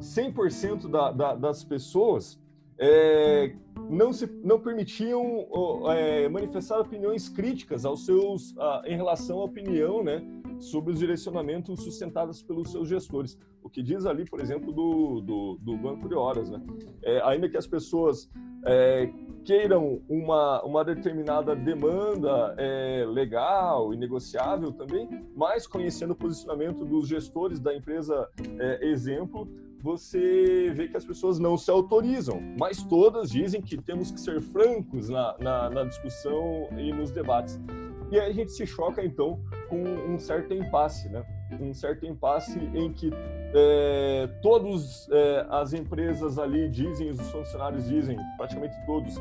100% 0.00 0.88
da, 0.88 1.10
da, 1.10 1.34
das 1.34 1.64
pessoas 1.64 2.40
é, 2.78 3.54
não 3.88 4.12
se 4.12 4.26
não 4.44 4.60
permitiam 4.60 5.46
é, 5.90 6.28
manifestar 6.28 6.78
opiniões 6.78 7.28
críticas 7.28 7.84
aos 7.84 8.04
seus 8.04 8.56
a, 8.58 8.82
em 8.86 8.96
relação 8.96 9.40
à 9.40 9.44
opinião, 9.44 10.02
né, 10.02 10.22
sobre 10.58 10.92
os 10.92 10.98
direcionamentos 10.98 11.82
sustentados 11.82 12.42
pelos 12.42 12.70
seus 12.70 12.88
gestores. 12.88 13.38
O 13.62 13.68
que 13.68 13.82
diz 13.82 14.06
ali, 14.06 14.24
por 14.24 14.40
exemplo, 14.40 14.72
do, 14.72 15.20
do, 15.20 15.58
do 15.60 15.76
banco 15.76 16.08
de 16.08 16.14
horas, 16.14 16.50
né? 16.50 16.60
É, 17.02 17.20
ainda 17.24 17.48
que 17.48 17.56
as 17.56 17.66
pessoas 17.66 18.30
é, 18.64 19.10
queiram 19.44 20.02
uma, 20.08 20.62
uma 20.62 20.84
determinada 20.84 21.54
demanda 21.54 22.54
é, 22.58 23.04
legal 23.08 23.94
e 23.94 23.96
negociável 23.96 24.72
também, 24.72 25.08
mas 25.34 25.66
conhecendo 25.66 26.12
o 26.12 26.16
posicionamento 26.16 26.84
dos 26.84 27.06
gestores 27.08 27.60
da 27.60 27.74
empresa 27.74 28.28
é, 28.58 28.88
exemplo, 28.88 29.48
você 29.80 30.72
vê 30.74 30.88
que 30.88 30.96
as 30.96 31.04
pessoas 31.04 31.38
não 31.38 31.56
se 31.56 31.70
autorizam, 31.70 32.40
mas 32.58 32.82
todas 32.82 33.30
dizem 33.30 33.62
que 33.62 33.76
temos 33.76 34.10
que 34.10 34.20
ser 34.20 34.40
francos 34.40 35.08
na, 35.08 35.36
na, 35.38 35.70
na 35.70 35.84
discussão 35.84 36.68
e 36.76 36.92
nos 36.92 37.12
debates. 37.12 37.60
E 38.10 38.18
aí 38.18 38.30
a 38.30 38.34
gente 38.34 38.50
se 38.50 38.66
choca, 38.66 39.04
então, 39.04 39.40
com 39.68 39.82
um 39.82 40.18
certo 40.18 40.52
impasse, 40.54 41.08
né? 41.08 41.24
Um 41.60 41.72
certo 41.72 42.06
impasse 42.06 42.58
em 42.74 42.92
que 42.92 43.10
é, 43.54 44.28
todas 44.42 45.08
é, 45.10 45.46
as 45.48 45.72
empresas 45.72 46.38
ali 46.38 46.68
dizem, 46.68 47.10
os 47.10 47.30
funcionários 47.30 47.86
dizem, 47.86 48.18
praticamente 48.36 48.74
todos, 48.84 49.14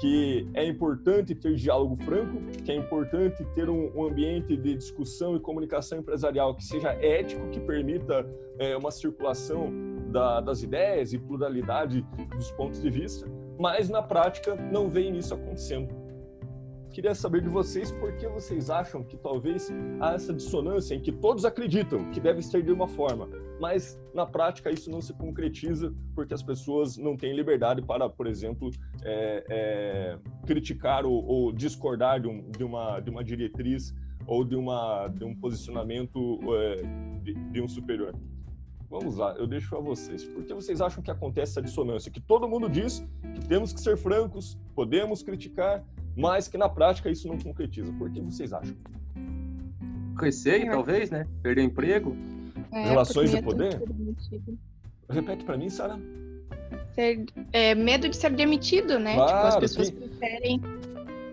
que 0.00 0.48
é 0.54 0.64
importante 0.66 1.34
ter 1.34 1.54
diálogo 1.54 1.96
franco, 2.04 2.40
que 2.64 2.72
é 2.72 2.74
importante 2.74 3.44
ter 3.54 3.68
um, 3.68 3.92
um 3.94 4.06
ambiente 4.06 4.56
de 4.56 4.74
discussão 4.74 5.36
e 5.36 5.40
comunicação 5.40 5.98
empresarial 5.98 6.54
que 6.54 6.64
seja 6.64 6.92
ético, 6.92 7.48
que 7.50 7.60
permita 7.60 8.26
é, 8.58 8.76
uma 8.76 8.90
circulação 8.90 9.70
da, 10.10 10.40
das 10.40 10.62
ideias 10.62 11.12
e 11.12 11.18
pluralidade 11.18 12.04
dos 12.34 12.50
pontos 12.52 12.80
de 12.80 12.90
vista, 12.90 13.26
mas 13.58 13.90
na 13.90 14.02
prática 14.02 14.56
não 14.56 14.88
vem 14.88 15.16
isso 15.16 15.34
acontecendo. 15.34 15.99
Queria 16.92 17.14
saber 17.14 17.40
de 17.40 17.48
vocês 17.48 17.92
por 17.92 18.12
que 18.16 18.26
vocês 18.26 18.68
acham 18.68 19.04
que 19.04 19.16
talvez 19.16 19.70
há 20.00 20.14
essa 20.14 20.34
dissonância 20.34 20.94
em 20.94 21.00
que 21.00 21.12
todos 21.12 21.44
acreditam 21.44 22.10
que 22.10 22.18
deve 22.18 22.42
ser 22.42 22.64
de 22.64 22.72
uma 22.72 22.88
forma, 22.88 23.28
mas 23.60 23.96
na 24.12 24.26
prática 24.26 24.70
isso 24.72 24.90
não 24.90 25.00
se 25.00 25.12
concretiza 25.14 25.94
porque 26.16 26.34
as 26.34 26.42
pessoas 26.42 26.96
não 26.96 27.16
têm 27.16 27.34
liberdade 27.34 27.80
para, 27.80 28.08
por 28.08 28.26
exemplo, 28.26 28.70
é, 29.04 29.44
é, 29.48 30.18
criticar 30.44 31.06
ou, 31.06 31.24
ou 31.24 31.52
discordar 31.52 32.20
de, 32.20 32.26
um, 32.26 32.50
de, 32.50 32.64
uma, 32.64 32.98
de 32.98 33.08
uma 33.08 33.22
diretriz 33.22 33.94
ou 34.26 34.44
de, 34.44 34.56
uma, 34.56 35.06
de 35.08 35.24
um 35.24 35.34
posicionamento 35.34 36.40
é, 36.54 36.82
de, 37.22 37.34
de 37.34 37.62
um 37.62 37.68
superior. 37.68 38.12
Vamos 38.90 39.16
lá, 39.16 39.36
eu 39.38 39.46
deixo 39.46 39.76
a 39.76 39.80
vocês. 39.80 40.24
Por 40.24 40.42
que 40.42 40.52
vocês 40.52 40.80
acham 40.80 41.00
que 41.00 41.12
acontece 41.12 41.52
essa 41.52 41.62
dissonância? 41.62 42.10
Que 42.10 42.20
todo 42.20 42.48
mundo 42.48 42.68
diz 42.68 43.06
que 43.32 43.46
temos 43.46 43.72
que 43.72 43.80
ser 43.80 43.96
francos, 43.96 44.58
podemos 44.74 45.22
criticar, 45.22 45.84
mas 46.16 46.48
que 46.48 46.58
na 46.58 46.68
prática 46.68 47.10
isso 47.10 47.28
não 47.28 47.38
concretiza. 47.38 47.92
Por 47.92 48.10
que 48.10 48.20
vocês 48.20 48.52
acham? 48.52 48.74
Receio, 50.18 50.70
talvez, 50.70 51.10
né? 51.10 51.26
Perder 51.42 51.62
emprego. 51.62 52.16
É, 52.72 52.84
Relações 52.84 53.30
de 53.30 53.42
poder? 53.42 53.80
Repete 55.08 55.44
para 55.44 55.56
mim, 55.56 55.68
Sara. 55.68 55.98
Ser, 56.94 57.24
é, 57.52 57.74
medo 57.74 58.08
de 58.08 58.16
ser 58.16 58.30
demitido, 58.30 58.98
né? 58.98 59.14
Claro, 59.14 59.36
tipo, 59.36 59.46
as 59.46 59.56
pessoas 59.56 59.90
preferem. 59.90 60.60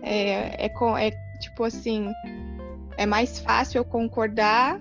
É, 0.02 0.66
é, 0.66 0.66
é, 0.66 1.10
tipo 1.40 1.64
assim. 1.64 2.12
É 2.96 3.06
mais 3.06 3.38
fácil 3.38 3.78
eu 3.78 3.84
concordar 3.84 4.80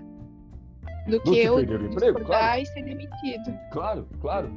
do, 1.05 1.11
do 1.11 1.21
que, 1.21 1.31
que, 1.31 1.39
eu 1.39 1.59
emprego, 1.59 2.25
claro. 2.25 2.61
e 2.61 2.65
ser 2.65 2.83
demitido. 2.83 3.59
Claro, 3.71 4.07
claro, 4.19 4.51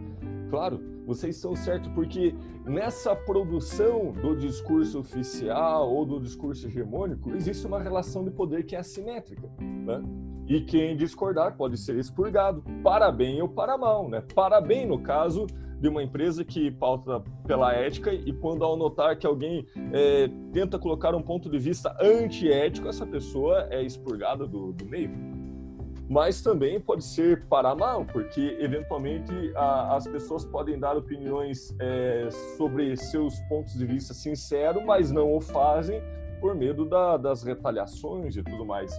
claro. 0.48 0.89
Vocês 1.10 1.34
estão 1.34 1.56
certos, 1.56 1.90
porque 1.90 2.32
nessa 2.64 3.16
produção 3.16 4.12
do 4.12 4.36
discurso 4.36 5.00
oficial 5.00 5.92
ou 5.92 6.06
do 6.06 6.20
discurso 6.20 6.68
hegemônico, 6.68 7.34
existe 7.34 7.66
uma 7.66 7.82
relação 7.82 8.22
de 8.22 8.30
poder 8.30 8.64
que 8.64 8.76
é 8.76 8.78
assimétrica. 8.78 9.50
Né? 9.58 10.00
E 10.46 10.60
quem 10.60 10.96
discordar 10.96 11.56
pode 11.56 11.76
ser 11.78 11.96
expurgado, 11.96 12.62
para 12.84 13.10
bem 13.10 13.42
ou 13.42 13.48
para 13.48 13.76
mal. 13.76 14.08
Né? 14.08 14.22
Para 14.32 14.60
bem, 14.60 14.86
no 14.86 15.00
caso 15.00 15.48
de 15.80 15.88
uma 15.88 16.00
empresa 16.00 16.44
que 16.44 16.70
pauta 16.70 17.20
pela 17.44 17.72
ética 17.72 18.14
e 18.14 18.32
quando 18.32 18.62
ao 18.62 18.76
notar 18.76 19.18
que 19.18 19.26
alguém 19.26 19.66
é, 19.92 20.30
tenta 20.52 20.78
colocar 20.78 21.12
um 21.12 21.22
ponto 21.22 21.50
de 21.50 21.58
vista 21.58 21.92
antiético, 22.00 22.86
essa 22.86 23.04
pessoa 23.04 23.66
é 23.68 23.82
expurgada 23.82 24.46
do, 24.46 24.72
do 24.72 24.84
meio 24.84 25.10
mas 26.10 26.42
também 26.42 26.80
pode 26.80 27.04
ser 27.04 27.46
para 27.46 27.72
mal, 27.72 28.04
porque 28.04 28.58
eventualmente 28.58 29.32
a, 29.54 29.94
as 29.94 30.08
pessoas 30.08 30.44
podem 30.44 30.76
dar 30.76 30.96
opiniões 30.96 31.72
é, 31.78 32.28
sobre 32.56 32.96
seus 32.96 33.38
pontos 33.42 33.74
de 33.74 33.86
vista 33.86 34.12
sinceros, 34.12 34.84
mas 34.84 35.12
não 35.12 35.32
o 35.32 35.40
fazem 35.40 36.02
por 36.40 36.52
medo 36.56 36.84
da, 36.84 37.16
das 37.16 37.44
retaliações 37.44 38.36
e 38.36 38.42
tudo 38.42 38.66
mais. 38.66 38.92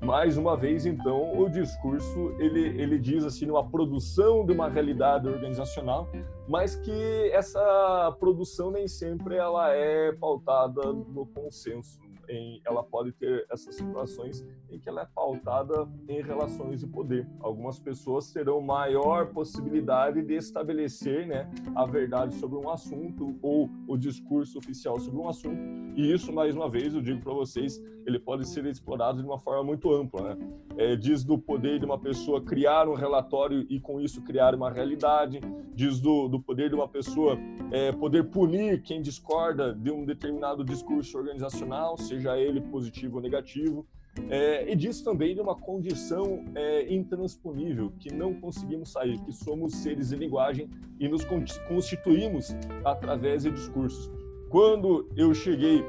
Mais 0.00 0.38
uma 0.38 0.56
vez, 0.56 0.86
então, 0.86 1.38
o 1.38 1.46
discurso 1.46 2.34
ele, 2.38 2.80
ele 2.80 2.98
diz 2.98 3.22
assim 3.24 3.50
uma 3.50 3.68
produção 3.68 4.46
de 4.46 4.52
uma 4.52 4.68
realidade 4.68 5.28
organizacional, 5.28 6.08
mas 6.48 6.74
que 6.74 7.30
essa 7.32 8.16
produção 8.18 8.70
nem 8.70 8.88
sempre 8.88 9.36
ela 9.36 9.74
é 9.74 10.10
pautada 10.12 10.90
no 10.90 11.26
consenso 11.26 12.05
em, 12.28 12.60
ela 12.64 12.82
pode 12.82 13.12
ter 13.12 13.46
essas 13.50 13.74
situações 13.74 14.44
em 14.70 14.78
que 14.78 14.88
ela 14.88 15.02
é 15.02 15.06
pautada 15.06 15.88
em 16.08 16.22
relações 16.22 16.80
de 16.80 16.86
poder. 16.86 17.26
Algumas 17.40 17.78
pessoas 17.78 18.32
terão 18.32 18.60
maior 18.60 19.32
possibilidade 19.32 20.22
de 20.22 20.34
estabelecer 20.34 21.26
né, 21.26 21.50
a 21.74 21.86
verdade 21.86 22.34
sobre 22.36 22.58
um 22.58 22.70
assunto 22.70 23.38
ou 23.42 23.70
o 23.86 23.96
discurso 23.96 24.58
oficial 24.58 24.98
sobre 24.98 25.20
um 25.20 25.28
assunto. 25.28 25.60
E 25.96 26.12
isso, 26.12 26.32
mais 26.32 26.54
uma 26.54 26.68
vez, 26.68 26.94
eu 26.94 27.00
digo 27.00 27.20
para 27.22 27.32
vocês, 27.32 27.82
ele 28.06 28.20
pode 28.20 28.48
ser 28.48 28.64
explorado 28.66 29.20
de 29.20 29.26
uma 29.26 29.38
forma 29.38 29.64
muito 29.64 29.92
ampla. 29.92 30.34
Né? 30.34 30.48
É, 30.78 30.96
diz 30.96 31.24
do 31.24 31.36
poder 31.36 31.80
de 31.80 31.84
uma 31.84 31.98
pessoa 31.98 32.40
criar 32.40 32.88
um 32.88 32.94
relatório 32.94 33.66
e, 33.68 33.80
com 33.80 34.00
isso, 34.00 34.22
criar 34.22 34.54
uma 34.54 34.70
realidade. 34.70 35.40
Diz 35.74 36.00
do, 36.00 36.28
do 36.28 36.40
poder 36.40 36.68
de 36.68 36.76
uma 36.76 36.88
pessoa 36.88 37.36
é, 37.72 37.90
poder 37.92 38.24
punir 38.30 38.80
quem 38.82 39.02
discorda 39.02 39.74
de 39.74 39.90
um 39.90 40.04
determinado 40.04 40.64
discurso 40.64 41.18
organizacional, 41.18 41.98
seja 41.98 42.38
ele 42.38 42.60
positivo 42.60 43.16
ou 43.16 43.22
negativo. 43.22 43.84
É, 44.30 44.70
e 44.70 44.74
diz 44.74 45.02
também 45.02 45.34
de 45.34 45.40
uma 45.40 45.54
condição 45.54 46.44
é, 46.54 46.92
intransponível, 46.92 47.92
que 47.98 48.12
não 48.14 48.32
conseguimos 48.34 48.90
sair, 48.92 49.20
que 49.20 49.32
somos 49.32 49.74
seres 49.74 50.08
de 50.08 50.16
linguagem 50.16 50.70
e 50.98 51.06
nos 51.08 51.22
constituímos 51.68 52.54
através 52.84 53.42
de 53.42 53.50
discursos. 53.50 54.10
Quando 54.48 55.08
eu 55.16 55.34
cheguei 55.34 55.84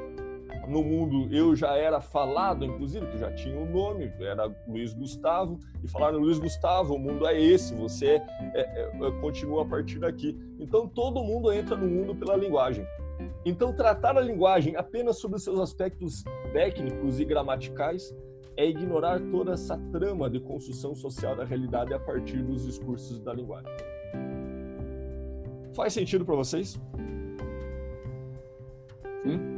no 0.67 0.83
mundo, 0.83 1.33
eu 1.33 1.55
já 1.55 1.75
era 1.75 2.01
falado, 2.01 2.65
inclusive, 2.65 3.05
que 3.07 3.17
já 3.17 3.31
tinha 3.33 3.57
um 3.57 3.71
nome, 3.71 4.11
era 4.19 4.53
Luiz 4.67 4.93
Gustavo, 4.93 5.59
e 5.83 5.87
falaram, 5.87 6.19
Luiz 6.19 6.39
Gustavo, 6.39 6.95
o 6.95 6.99
mundo 6.99 7.25
é 7.25 7.39
esse, 7.39 7.73
você 7.73 8.21
é, 8.53 8.59
é, 8.61 8.91
é 8.93 9.11
continua 9.21 9.63
a 9.63 9.65
partir 9.65 9.99
daqui. 9.99 10.37
Então, 10.59 10.87
todo 10.87 11.23
mundo 11.23 11.51
entra 11.51 11.75
no 11.75 11.87
mundo 11.87 12.15
pela 12.15 12.35
linguagem. 12.35 12.85
Então, 13.45 13.73
tratar 13.73 14.17
a 14.17 14.21
linguagem 14.21 14.75
apenas 14.75 15.19
sobre 15.19 15.39
seus 15.39 15.59
aspectos 15.59 16.23
técnicos 16.51 17.19
e 17.19 17.25
gramaticais 17.25 18.13
é 18.57 18.67
ignorar 18.67 19.21
toda 19.31 19.53
essa 19.53 19.77
trama 19.91 20.29
de 20.29 20.39
construção 20.39 20.95
social 20.95 21.35
da 21.35 21.45
realidade 21.45 21.93
a 21.93 21.99
partir 21.99 22.41
dos 22.43 22.65
discursos 22.65 23.19
da 23.19 23.33
linguagem. 23.33 23.71
Faz 25.73 25.93
sentido 25.93 26.25
para 26.25 26.35
vocês? 26.35 26.79
Sim. 29.23 29.56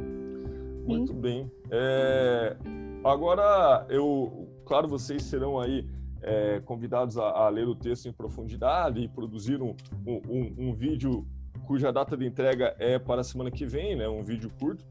Muito 0.98 1.14
bem. 1.14 1.50
É, 1.70 2.56
agora, 3.04 3.86
eu, 3.88 4.48
claro, 4.64 4.88
vocês 4.88 5.22
serão 5.22 5.58
aí 5.58 5.86
é, 6.22 6.60
convidados 6.60 7.16
a, 7.16 7.24
a, 7.30 7.48
ler 7.48 7.66
o 7.66 7.74
texto 7.74 8.06
em 8.06 8.12
profundidade 8.12 9.00
e 9.00 9.08
produzir 9.08 9.60
um, 9.62 9.74
um, 10.06 10.54
um 10.58 10.74
vídeo 10.74 11.26
cuja 11.66 11.92
data 11.92 12.16
de 12.16 12.26
entrega 12.26 12.74
é 12.78 12.98
para 12.98 13.20
a 13.20 13.24
semana 13.24 13.50
que 13.50 13.64
vem, 13.64 13.96
né? 13.96 14.08
Um 14.08 14.22
vídeo 14.22 14.50
curto. 14.58 14.84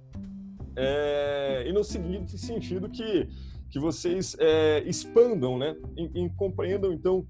É, 0.76 1.66
e 1.68 1.74
no 1.74 1.84
seguinte 1.84 2.38
sentido 2.38 2.90
que, 2.90 3.28
que 3.70 3.80
vocês 3.80 4.36
é, 4.40 4.82
expandam, 4.88 5.58
né? 5.58 5.76
E, 5.98 6.24
e 6.24 6.30
compreendam, 6.32 6.94
então, 6.94 7.28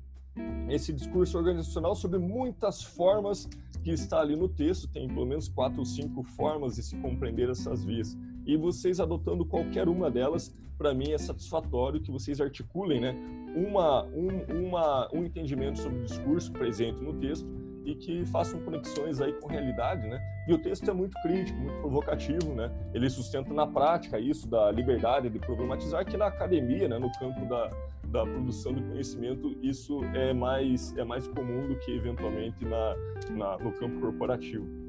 esse 0.70 0.94
discurso 0.94 1.38
organizacional 1.38 1.96
sobre 1.96 2.20
muitas 2.20 2.84
formas 2.84 3.50
que 3.84 3.92
está 3.92 4.22
ali 4.22 4.36
no 4.36 4.48
texto. 4.48 4.88
Tem 4.88 5.08
pelo 5.08 5.26
menos 5.26 5.50
quatro 5.50 5.80
ou 5.80 5.86
cinco 5.86 6.24
formas 6.24 6.76
de 6.76 6.84
se 6.84 6.96
compreender 6.98 7.50
essas 7.50 7.84
vias. 7.84 8.16
E 8.50 8.58
vocês 8.58 9.00
adotando 9.00 9.46
qualquer 9.46 9.88
uma 9.88 10.10
delas, 10.10 10.52
para 10.76 10.92
mim 10.92 11.12
é 11.12 11.20
satisfatório 11.20 12.02
que 12.02 12.10
vocês 12.10 12.42
articulem 12.42 13.00
né, 13.00 13.16
uma, 13.56 14.06
um, 14.06 14.66
uma, 14.66 15.08
um 15.14 15.24
entendimento 15.24 15.78
sobre 15.78 16.00
o 16.00 16.04
discurso 16.04 16.52
presente 16.52 17.00
no 17.00 17.14
texto 17.14 17.48
e 17.86 17.94
que 17.94 18.26
façam 18.26 18.60
conexões 18.62 19.22
aí 19.22 19.34
com 19.34 19.48
realidade, 19.48 20.08
né? 20.08 20.20
E 20.48 20.54
o 20.54 20.58
texto 20.58 20.90
é 20.90 20.94
muito 20.94 21.16
crítico, 21.22 21.60
muito 21.60 21.80
provocativo, 21.80 22.56
né? 22.56 22.72
Ele 22.92 23.08
sustenta 23.08 23.54
na 23.54 23.68
prática 23.68 24.20
isso 24.20 24.48
da 24.48 24.72
liberdade 24.72 25.30
de 25.30 25.38
problematizar 25.38 26.04
que 26.04 26.18
na 26.18 26.26
academia, 26.26 26.88
né, 26.88 26.98
no 26.98 27.12
campo 27.20 27.46
da, 27.46 27.70
da 28.06 28.24
produção 28.24 28.74
de 28.74 28.82
conhecimento, 28.82 29.56
isso 29.62 30.04
é 30.16 30.34
mais 30.34 30.98
é 30.98 31.04
mais 31.04 31.28
comum 31.28 31.68
do 31.68 31.76
que 31.76 31.92
eventualmente 31.92 32.66
na, 32.66 32.96
na 33.30 33.58
no 33.60 33.72
campo 33.74 34.00
corporativo. 34.00 34.89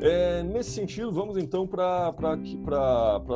É, 0.00 0.42
nesse 0.42 0.70
sentido, 0.70 1.12
vamos 1.12 1.36
então 1.36 1.66
para 1.66 2.12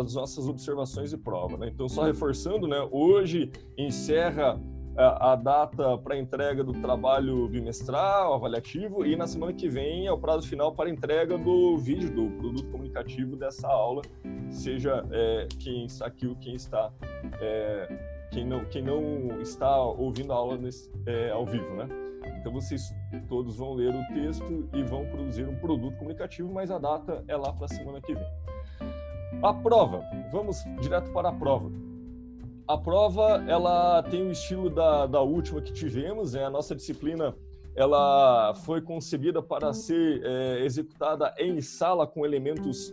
as 0.00 0.14
nossas 0.14 0.48
observações 0.48 1.12
e 1.12 1.16
prova. 1.16 1.56
Né? 1.56 1.70
Então, 1.72 1.88
só 1.88 2.02
reforçando, 2.02 2.66
né, 2.66 2.86
hoje 2.90 3.50
encerra 3.78 4.60
a 4.98 5.36
data 5.36 5.98
para 5.98 6.16
entrega 6.16 6.64
do 6.64 6.72
trabalho 6.72 7.46
bimestral, 7.48 8.32
avaliativo, 8.32 9.04
e 9.04 9.14
na 9.14 9.26
semana 9.26 9.52
que 9.52 9.68
vem 9.68 10.06
é 10.06 10.12
o 10.12 10.18
prazo 10.18 10.48
final 10.48 10.74
para 10.74 10.88
entrega 10.88 11.36
do 11.36 11.76
vídeo, 11.76 12.10
do 12.10 12.30
produto 12.38 12.70
comunicativo 12.70 13.36
dessa 13.36 13.68
aula, 13.68 14.00
seja 14.48 15.04
é, 15.10 15.48
quem 15.58 15.84
está 15.84 16.06
aqui 16.06 16.26
ou 16.26 16.34
quem 16.36 16.54
está, 16.54 16.90
é, 17.40 18.26
quem, 18.32 18.46
não, 18.46 18.64
quem 18.64 18.82
não 18.82 19.40
está 19.42 19.78
ouvindo 19.82 20.32
a 20.32 20.36
aula 20.36 20.56
nesse, 20.56 20.90
é, 21.04 21.30
ao 21.30 21.44
vivo, 21.44 21.74
né? 21.74 22.05
Então 22.46 22.60
vocês 22.60 22.94
todos 23.28 23.56
vão 23.56 23.74
ler 23.74 23.92
o 23.92 24.14
texto 24.14 24.68
e 24.72 24.80
vão 24.84 25.04
produzir 25.06 25.48
um 25.48 25.56
produto 25.56 25.96
comunicativo, 25.96 26.48
mas 26.52 26.70
a 26.70 26.78
data 26.78 27.24
é 27.26 27.36
lá 27.36 27.52
para 27.52 27.64
a 27.64 27.68
semana 27.68 28.00
que 28.00 28.14
vem. 28.14 28.24
A 29.42 29.52
prova, 29.52 30.04
vamos 30.30 30.62
direto 30.80 31.12
para 31.12 31.30
a 31.30 31.32
prova 31.32 31.68
a 32.68 32.76
prova 32.76 33.44
ela 33.46 34.02
tem 34.02 34.26
o 34.26 34.32
estilo 34.32 34.68
da, 34.68 35.06
da 35.06 35.20
última 35.20 35.62
que 35.62 35.72
tivemos, 35.72 36.32
né? 36.32 36.44
A 36.44 36.50
nossa 36.50 36.74
disciplina 36.74 37.34
ela 37.76 38.54
foi 38.64 38.80
concebida 38.80 39.40
para 39.40 39.72
ser 39.72 40.20
é, 40.24 40.64
executada 40.64 41.32
em 41.38 41.60
sala 41.60 42.06
com 42.06 42.24
elementos 42.24 42.92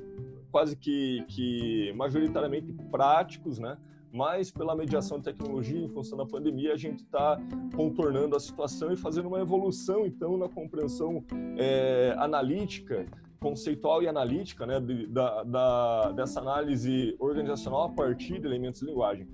quase 0.51 0.75
que, 0.75 1.25
que 1.27 1.91
majoritariamente 1.95 2.71
práticos, 2.91 3.57
né? 3.57 3.77
Mas 4.13 4.51
pela 4.51 4.75
mediação 4.75 5.17
de 5.17 5.23
tecnologia, 5.23 5.83
em 5.83 5.89
função 5.89 6.15
da 6.15 6.25
pandemia, 6.25 6.71
a 6.71 6.77
gente 6.77 6.99
está 6.99 7.35
contornando 7.75 8.35
a 8.35 8.39
situação 8.39 8.93
e 8.93 8.95
fazendo 8.95 9.27
uma 9.27 9.39
evolução, 9.39 10.05
então, 10.05 10.37
na 10.37 10.47
compreensão 10.47 11.25
é, 11.57 12.13
analítica 12.19 13.07
conceitual 13.39 14.03
e 14.03 14.07
analítica 14.07 14.67
né, 14.67 14.79
da, 15.09 15.43
da, 15.43 16.11
dessa 16.11 16.39
análise 16.39 17.15
organizacional 17.19 17.85
a 17.85 17.89
partir 17.89 18.39
de 18.39 18.45
elementos 18.45 18.81
de 18.81 18.85
linguagem. 18.85 19.27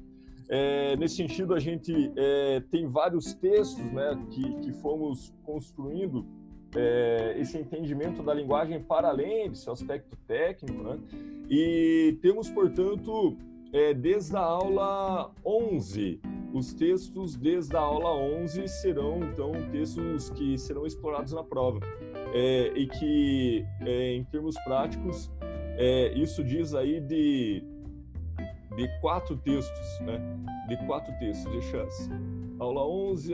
É, 0.47 0.95
nesse 0.95 1.17
sentido, 1.17 1.53
a 1.53 1.59
gente 1.59 2.11
é, 2.15 2.61
tem 2.71 2.87
vários 2.87 3.33
textos 3.33 3.83
né, 3.91 4.17
que, 4.31 4.55
que 4.61 4.71
fomos 4.71 5.31
construindo 5.43 6.25
é, 6.73 7.35
esse 7.37 7.57
entendimento 7.57 8.23
da 8.23 8.33
linguagem 8.33 8.81
para 8.81 9.09
além 9.09 9.49
desse 9.49 9.69
aspecto 9.69 10.17
técnico, 10.25 10.83
né? 10.83 10.99
E 11.49 12.17
temos, 12.21 12.49
portanto, 12.49 13.37
é, 13.73 13.93
desde 13.93 14.35
a 14.35 14.41
aula 14.41 15.31
11, 15.45 16.19
os 16.53 16.73
textos 16.73 17.35
desde 17.35 17.75
a 17.75 17.79
aula 17.79 18.13
11 18.15 18.67
serão, 18.67 19.19
então, 19.23 19.51
textos 19.71 20.29
que 20.31 20.57
serão 20.57 20.85
explorados 20.85 21.33
na 21.33 21.43
prova. 21.43 21.79
É, 22.33 22.71
e 22.75 22.87
que, 22.87 23.65
é, 23.81 24.13
em 24.13 24.23
termos 24.23 24.55
práticos, 24.63 25.31
é, 25.77 26.13
isso 26.13 26.43
diz 26.43 26.73
aí 26.73 26.99
de 26.99 27.63
de 28.75 28.87
quatro 29.01 29.35
textos, 29.35 29.99
né? 30.01 30.19
De 30.67 30.77
quatro 30.85 31.13
textos. 31.19 31.51
Deixa 31.51 31.87
aula 32.59 32.87
11. 32.87 33.33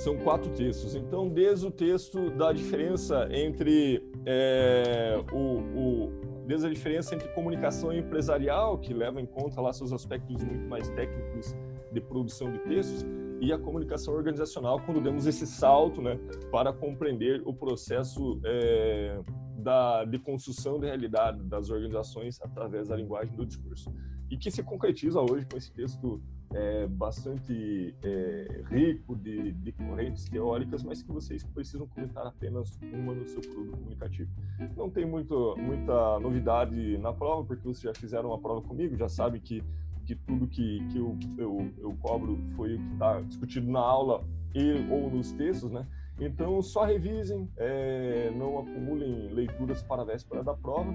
São 0.00 0.16
quatro 0.16 0.50
textos. 0.52 0.94
Então, 0.94 1.28
desde 1.28 1.66
o 1.66 1.70
texto 1.70 2.30
da 2.30 2.54
diferença 2.54 3.28
entre 3.30 4.02
é, 4.24 5.22
o, 5.30 5.58
o, 5.78 6.12
desde 6.46 6.66
a 6.66 6.70
diferença 6.70 7.14
entre 7.14 7.28
comunicação 7.34 7.92
empresarial, 7.92 8.78
que 8.78 8.94
leva 8.94 9.20
em 9.20 9.26
conta 9.26 9.60
lá 9.60 9.74
seus 9.74 9.92
aspectos 9.92 10.42
muito 10.42 10.66
mais 10.70 10.88
técnicos 10.88 11.54
de 11.92 12.00
produção 12.00 12.50
de 12.50 12.60
textos, 12.60 13.04
e 13.42 13.52
a 13.52 13.58
comunicação 13.58 14.14
organizacional, 14.14 14.80
quando 14.80 15.02
demos 15.02 15.26
esse 15.26 15.46
salto 15.46 16.00
né, 16.00 16.18
para 16.50 16.72
compreender 16.72 17.42
o 17.44 17.52
processo 17.52 18.40
é, 18.42 19.20
da, 19.58 20.06
de 20.06 20.18
construção 20.18 20.80
de 20.80 20.86
realidade 20.86 21.42
das 21.42 21.68
organizações 21.68 22.40
através 22.40 22.88
da 22.88 22.96
linguagem 22.96 23.36
do 23.36 23.44
discurso. 23.44 23.92
E 24.30 24.38
que 24.38 24.50
se 24.50 24.62
concretiza 24.62 25.20
hoje 25.20 25.44
com 25.44 25.58
esse 25.58 25.70
texto 25.74 26.22
é, 26.54 26.86
bastante 26.86 27.94
é, 28.02 28.62
rico 28.68 29.14
de, 29.14 29.52
de, 29.52 29.72
correntes 29.72 30.24
teóricas, 30.28 30.82
mas 30.82 31.02
que 31.02 31.12
vocês 31.12 31.44
precisam 31.44 31.86
comentar 31.86 32.26
apenas 32.26 32.78
uma 32.92 33.14
no 33.14 33.26
seu 33.26 33.40
produto 33.40 33.76
comunicativo. 33.76 34.30
Não 34.76 34.90
tem 34.90 35.06
muito, 35.06 35.54
muita 35.58 36.18
novidade 36.18 36.98
na 36.98 37.12
prova, 37.12 37.44
porque 37.44 37.62
vocês 37.62 37.82
já 37.82 37.94
fizeram 37.94 38.30
uma 38.30 38.38
prova 38.38 38.62
comigo, 38.62 38.96
já 38.96 39.08
sabem 39.08 39.40
que, 39.40 39.62
que 40.04 40.14
tudo 40.14 40.46
que, 40.46 40.84
que 40.88 40.98
eu, 40.98 41.16
eu, 41.38 41.72
eu 41.78 41.96
cobro 42.00 42.38
foi 42.56 42.74
o 42.74 42.78
que 42.78 42.92
está 42.94 43.20
discutido 43.20 43.70
na 43.70 43.80
aula 43.80 44.24
e 44.54 44.86
ou 44.90 45.10
nos 45.10 45.30
textos, 45.32 45.70
né? 45.70 45.86
Então, 46.18 46.60
só 46.60 46.84
revisem, 46.84 47.48
é, 47.56 48.30
não 48.36 48.58
acumulem 48.58 49.28
leituras 49.28 49.82
para 49.82 50.02
a 50.02 50.04
véspera 50.04 50.42
da 50.42 50.52
prova. 50.52 50.92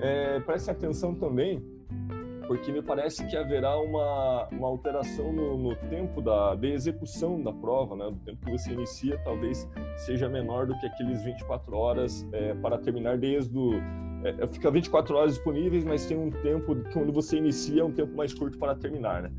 É, 0.00 0.38
prestem 0.40 0.72
atenção 0.72 1.12
também 1.12 1.60
porque 2.50 2.72
me 2.72 2.82
parece 2.82 3.24
que 3.28 3.36
haverá 3.36 3.78
uma, 3.78 4.48
uma 4.50 4.66
alteração 4.66 5.32
no, 5.32 5.56
no 5.56 5.76
tempo 5.88 6.20
da, 6.20 6.56
de 6.56 6.72
execução 6.72 7.40
da 7.40 7.52
prova, 7.52 7.94
né? 7.94 8.06
do 8.06 8.16
tempo 8.24 8.44
que 8.44 8.50
você 8.50 8.72
inicia, 8.72 9.16
talvez 9.18 9.68
seja 9.98 10.28
menor 10.28 10.66
do 10.66 10.76
que 10.80 10.84
aqueles 10.84 11.22
24 11.22 11.76
horas 11.76 12.26
é, 12.32 12.52
para 12.54 12.76
terminar 12.76 13.18
desde 13.18 13.56
o... 13.56 13.74
É, 14.24 14.48
fica 14.48 14.68
24 14.68 15.16
horas 15.16 15.34
disponíveis, 15.34 15.84
mas 15.84 16.04
tem 16.06 16.18
um 16.18 16.28
tempo 16.28 16.74
que 16.74 16.92
quando 16.92 17.12
você 17.12 17.36
inicia 17.36 17.82
é 17.82 17.84
um 17.84 17.92
tempo 17.92 18.16
mais 18.16 18.34
curto 18.34 18.58
para 18.58 18.74
terminar, 18.74 19.22
né? 19.22 19.28